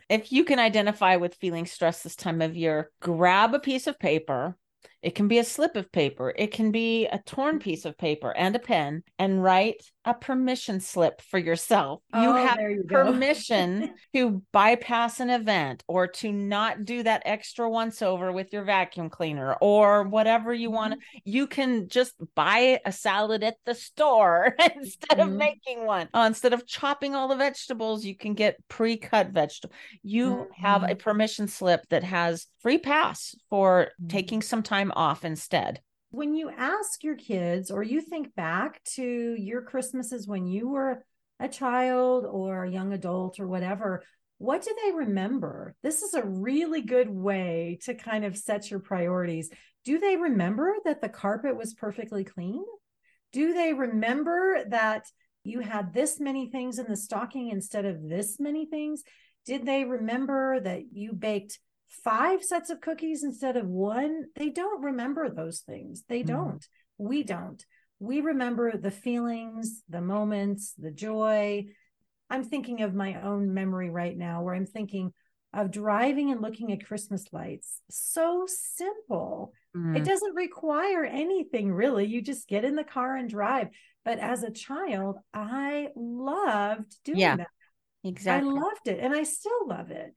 If 0.07 0.31
you 0.31 0.45
can 0.45 0.59
identify 0.59 1.17
with 1.17 1.35
feeling 1.35 1.65
stressed 1.65 2.03
this 2.03 2.15
time 2.15 2.41
of 2.41 2.55
year, 2.55 2.91
grab 3.01 3.53
a 3.53 3.59
piece 3.59 3.87
of 3.87 3.99
paper 3.99 4.55
it 5.05 5.13
can 5.13 5.27
be 5.27 5.37
a 5.37 5.43
slip 5.43 5.75
of 5.75 5.91
paper. 5.91 6.33
It 6.35 6.51
can 6.51 6.71
be 6.71 7.05
a 7.05 7.19
torn 7.19 7.59
piece 7.59 7.85
of 7.85 7.95
paper 7.95 8.35
and 8.35 8.55
a 8.55 8.59
pen 8.59 9.03
and 9.19 9.43
write 9.43 9.83
a 10.03 10.15
permission 10.15 10.79
slip 10.79 11.21
for 11.21 11.37
yourself. 11.37 12.01
Oh, 12.11 12.21
you 12.21 12.47
have 12.47 12.59
you 12.59 12.83
permission 12.87 13.93
to 14.15 14.41
bypass 14.51 15.19
an 15.19 15.29
event 15.29 15.83
or 15.87 16.07
to 16.07 16.31
not 16.31 16.85
do 16.85 17.03
that 17.03 17.21
extra 17.25 17.69
once 17.69 18.01
over 18.01 18.31
with 18.31 18.51
your 18.51 18.63
vacuum 18.63 19.11
cleaner 19.11 19.53
or 19.61 20.03
whatever 20.03 20.51
you 20.51 20.71
want. 20.71 20.93
Mm-hmm. 20.93 21.19
You 21.25 21.45
can 21.45 21.87
just 21.87 22.15
buy 22.33 22.79
a 22.83 22.91
salad 22.91 23.43
at 23.43 23.57
the 23.65 23.75
store 23.75 24.55
instead 24.75 25.19
mm-hmm. 25.19 25.29
of 25.29 25.35
making 25.35 25.85
one. 25.85 26.09
Uh, 26.15 26.25
instead 26.25 26.53
of 26.53 26.65
chopping 26.65 27.13
all 27.13 27.27
the 27.27 27.35
vegetables, 27.35 28.03
you 28.03 28.15
can 28.15 28.33
get 28.33 28.57
pre-cut 28.69 29.29
vegetable. 29.29 29.75
You 30.01 30.29
mm-hmm. 30.29 30.65
have 30.65 30.83
a 30.83 30.95
permission 30.95 31.47
slip 31.47 31.87
that 31.89 32.03
has 32.03 32.47
free 32.65 32.79
pass 32.79 33.35
for 33.51 33.91
mm-hmm. 34.01 34.07
taking 34.07 34.41
some 34.41 34.63
time 34.63 34.91
off 34.95 35.25
instead. 35.25 35.81
When 36.11 36.33
you 36.33 36.49
ask 36.49 37.03
your 37.03 37.15
kids 37.15 37.71
or 37.71 37.83
you 37.83 38.01
think 38.01 38.35
back 38.35 38.83
to 38.95 39.35
your 39.37 39.61
Christmases 39.61 40.27
when 40.27 40.47
you 40.47 40.69
were 40.69 41.03
a 41.39 41.49
child 41.49 42.25
or 42.25 42.63
a 42.63 42.71
young 42.71 42.93
adult 42.93 43.39
or 43.39 43.47
whatever, 43.47 44.03
what 44.37 44.63
do 44.63 44.75
they 44.83 44.91
remember? 44.91 45.75
This 45.83 46.01
is 46.01 46.13
a 46.13 46.25
really 46.25 46.81
good 46.81 47.09
way 47.09 47.79
to 47.83 47.93
kind 47.93 48.25
of 48.25 48.37
set 48.37 48.69
your 48.69 48.79
priorities. 48.79 49.49
Do 49.83 49.99
they 49.99 50.17
remember 50.17 50.75
that 50.85 51.01
the 51.01 51.09
carpet 51.09 51.55
was 51.55 51.73
perfectly 51.73 52.23
clean? 52.23 52.63
Do 53.31 53.53
they 53.53 53.73
remember 53.73 54.63
that 54.69 55.05
you 55.43 55.59
had 55.59 55.93
this 55.93 56.19
many 56.19 56.49
things 56.49 56.79
in 56.79 56.87
the 56.87 56.97
stocking 56.97 57.49
instead 57.49 57.85
of 57.85 58.07
this 58.07 58.39
many 58.39 58.65
things? 58.65 59.03
Did 59.45 59.65
they 59.65 59.83
remember 59.83 60.59
that 60.59 60.91
you 60.91 61.13
baked 61.13 61.59
five 61.89 62.43
sets 62.43 62.69
of 62.69 62.81
cookies 62.81 63.23
instead 63.23 63.57
of 63.57 63.67
one? 63.67 64.25
They 64.35 64.49
don't 64.49 64.83
remember 64.83 65.29
those 65.29 65.61
things. 65.61 66.03
They 66.07 66.19
mm-hmm. 66.19 66.35
don't. 66.35 66.67
We 66.97 67.23
don't. 67.23 67.63
We 67.99 68.21
remember 68.21 68.77
the 68.77 68.91
feelings, 68.91 69.81
the 69.89 70.01
moments, 70.01 70.73
the 70.77 70.91
joy, 70.91 71.65
I'm 72.29 72.43
thinking 72.43 72.81
of 72.81 72.93
my 72.93 73.21
own 73.21 73.53
memory 73.53 73.89
right 73.89 74.17
now 74.17 74.41
where 74.41 74.55
I'm 74.55 74.65
thinking 74.65 75.13
of 75.53 75.71
driving 75.71 76.31
and 76.31 76.41
looking 76.41 76.73
at 76.73 76.85
Christmas 76.85 77.25
lights. 77.31 77.81
So 77.89 78.45
simple. 78.47 79.53
Mm. 79.75 79.97
It 79.97 80.03
doesn't 80.03 80.35
require 80.35 81.05
anything 81.05 81.71
really. 81.71 82.05
You 82.05 82.21
just 82.21 82.47
get 82.47 82.65
in 82.65 82.75
the 82.75 82.83
car 82.83 83.15
and 83.15 83.29
drive. 83.29 83.69
But 84.03 84.19
as 84.19 84.43
a 84.43 84.51
child, 84.51 85.17
I 85.33 85.89
loved 85.95 86.95
doing 87.03 87.19
yeah, 87.19 87.37
that. 87.37 87.47
Exactly. 88.03 88.49
I 88.49 88.53
loved 88.53 88.87
it 88.87 88.99
and 88.99 89.15
I 89.15 89.23
still 89.23 89.67
love 89.67 89.91
it. 89.91 90.13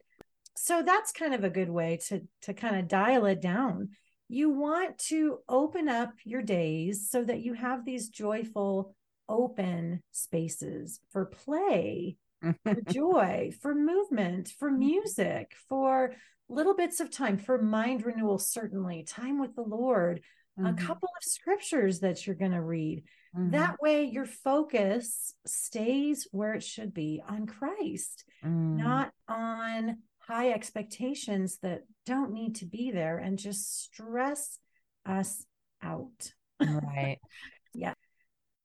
So 0.60 0.82
that's 0.82 1.12
kind 1.12 1.34
of 1.34 1.44
a 1.44 1.50
good 1.50 1.70
way 1.70 2.00
to 2.08 2.22
to 2.42 2.52
kind 2.52 2.76
of 2.76 2.88
dial 2.88 3.26
it 3.26 3.40
down. 3.40 3.90
You 4.28 4.50
want 4.50 4.98
to 5.06 5.38
open 5.48 5.88
up 5.88 6.12
your 6.24 6.42
days 6.42 7.08
so 7.10 7.24
that 7.24 7.40
you 7.40 7.54
have 7.54 7.84
these 7.84 8.08
joyful 8.08 8.94
open 9.28 10.02
spaces 10.10 11.00
for 11.10 11.26
play, 11.26 12.16
for 12.64 12.80
joy, 12.90 13.52
for 13.62 13.74
movement, 13.74 14.52
for 14.58 14.68
mm-hmm. 14.68 14.80
music, 14.80 15.52
for 15.68 16.14
little 16.48 16.74
bits 16.74 17.00
of 17.00 17.10
time, 17.10 17.38
for 17.38 17.62
mind 17.62 18.04
renewal, 18.04 18.38
certainly, 18.38 19.04
time 19.04 19.40
with 19.40 19.54
the 19.54 19.62
Lord, 19.62 20.22
mm-hmm. 20.58 20.66
a 20.66 20.74
couple 20.74 21.08
of 21.08 21.22
scriptures 21.24 22.00
that 22.00 22.26
you're 22.26 22.36
going 22.36 22.52
to 22.52 22.62
read. 22.62 23.04
Mm-hmm. 23.36 23.50
That 23.50 23.80
way, 23.80 24.04
your 24.04 24.26
focus 24.26 25.34
stays 25.46 26.26
where 26.32 26.54
it 26.54 26.64
should 26.64 26.92
be 26.92 27.22
on 27.26 27.46
Christ, 27.46 28.24
mm. 28.44 28.76
not 28.76 29.12
on 29.28 29.98
high 30.28 30.50
expectations 30.50 31.58
that 31.62 31.84
don't 32.04 32.32
need 32.32 32.56
to 32.56 32.66
be 32.66 32.90
there 32.90 33.16
and 33.16 33.38
just 33.38 33.82
stress 33.82 34.58
us 35.06 35.44
out. 35.82 36.32
Right. 36.60 37.18
yeah. 37.74 37.94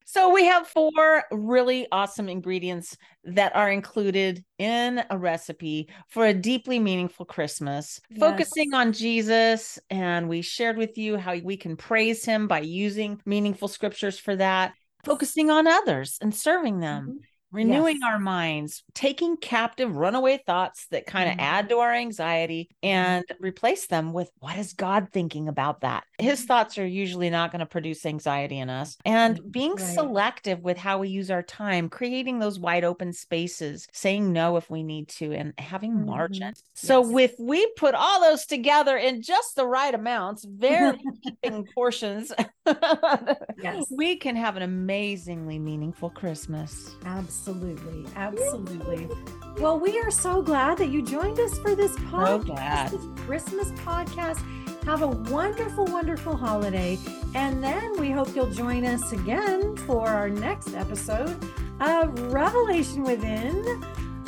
So 0.06 0.34
we 0.34 0.45
have 0.45 0.67
four 0.67 1.23
really 1.32 1.88
awesome 1.89 2.28
ingredients 2.28 2.97
that 3.23 3.56
are 3.56 3.71
included 3.71 4.43
in 4.60 5.02
a 5.10 5.17
recipe 5.17 5.89
for 6.10 6.28
a 6.28 6.34
deeply 6.34 6.78
meaningful 6.78 7.26
Christmas, 7.26 8.02
yes. 8.10 8.19
focusing 8.19 8.73
on 8.73 8.91
Jesus. 8.91 9.80
And 9.89 10.28
we 10.28 10.41
shared 10.41 10.78
with 10.78 10.97
you 10.97 11.17
how 11.17 11.38
we 11.38 11.56
can 11.56 11.78
praise 11.78 12.26
him 12.26 12.47
by 12.47 12.60
using 12.60 13.21
meaningful 13.26 13.69
scriptures 13.69 14.19
for 14.19 14.36
that, 14.36 14.73
focusing 15.06 15.49
on 15.49 15.65
others 15.65 16.17
and 16.21 16.36
serving 16.36 16.82
them. 16.82 17.04
Mm-hmm 17.04 17.17
renewing 17.53 17.99
yes. 18.01 18.09
our 18.11 18.19
minds, 18.19 18.83
taking 18.93 19.37
captive 19.37 19.95
runaway 19.95 20.41
thoughts 20.45 20.87
that 20.91 21.05
kind 21.05 21.29
of 21.29 21.35
mm-hmm. 21.35 21.45
add 21.45 21.69
to 21.69 21.77
our 21.77 21.93
anxiety 21.93 22.69
and 22.81 23.23
replace 23.39 23.87
them 23.87 24.11
with 24.11 24.29
what 24.39 24.57
is 24.57 24.73
God 24.73 25.07
thinking 25.13 25.47
about 25.47 25.81
that? 25.81 26.03
His 26.17 26.39
mm-hmm. 26.39 26.47
thoughts 26.47 26.77
are 26.77 26.85
usually 26.85 27.29
not 27.29 27.51
going 27.51 27.59
to 27.59 27.65
produce 27.65 28.05
anxiety 28.05 28.59
in 28.59 28.69
us. 28.69 28.97
And 29.05 29.39
mm, 29.39 29.51
being 29.51 29.75
right. 29.75 29.93
selective 29.93 30.61
with 30.61 30.77
how 30.77 30.97
we 30.97 31.09
use 31.09 31.29
our 31.29 31.43
time, 31.43 31.89
creating 31.89 32.39
those 32.39 32.59
wide 32.59 32.83
open 32.83 33.13
spaces, 33.13 33.87
saying 33.93 34.33
no 34.33 34.57
if 34.57 34.69
we 34.69 34.83
need 34.83 35.07
to, 35.09 35.31
and 35.31 35.53
having 35.57 35.93
mm-hmm. 35.93 36.07
margin. 36.07 36.53
So, 36.73 37.03
yes. 37.19 37.31
if 37.31 37.39
we 37.39 37.65
put 37.77 37.93
all 37.95 38.21
those 38.21 38.45
together 38.45 38.97
in 38.97 39.21
just 39.21 39.55
the 39.55 39.67
right 39.67 39.93
amounts, 39.93 40.43
very 40.43 40.99
portions, 41.75 42.31
yes. 42.65 43.86
we 43.91 44.15
can 44.15 44.36
have 44.36 44.56
an 44.56 44.63
amazingly 44.63 45.60
meaningful 45.60 46.10
Christmas. 46.10 46.95
Absolutely. 47.06 48.06
Absolutely. 48.15 49.10
Well, 49.58 49.80
we 49.80 49.99
are 49.99 50.12
so 50.12 50.41
glad 50.41 50.78
that 50.80 50.89
you 50.89 51.02
joined 51.02 51.39
us 51.39 51.58
for 51.60 51.76
this 51.76 51.95
podcast, 51.97 52.91
this 52.91 53.26
Christmas 53.26 53.71
podcast. 53.71 54.43
Have 54.86 55.02
a 55.02 55.08
wonderful, 55.08 55.86
wonderful 55.86 56.36
holiday. 56.36 56.97
And 57.36 57.63
then 57.63 57.97
we 57.99 58.12
hope 58.12 58.36
you'll 58.36 58.49
join 58.52 58.86
us 58.86 59.12
again 59.13 59.78
for 59.78 60.08
our 60.08 60.30
next 60.30 60.73
episode 60.73 61.38
of 61.80 62.34
Revelation 62.34 63.04
Within 63.04 63.56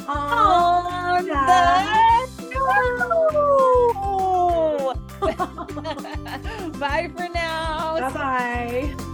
on, 0.07 1.25
the, 1.25 1.35
Bye 6.79 7.11
for 7.15 7.29
now. 7.33 7.99
Bye 7.99 8.13
bye. 8.13 9.11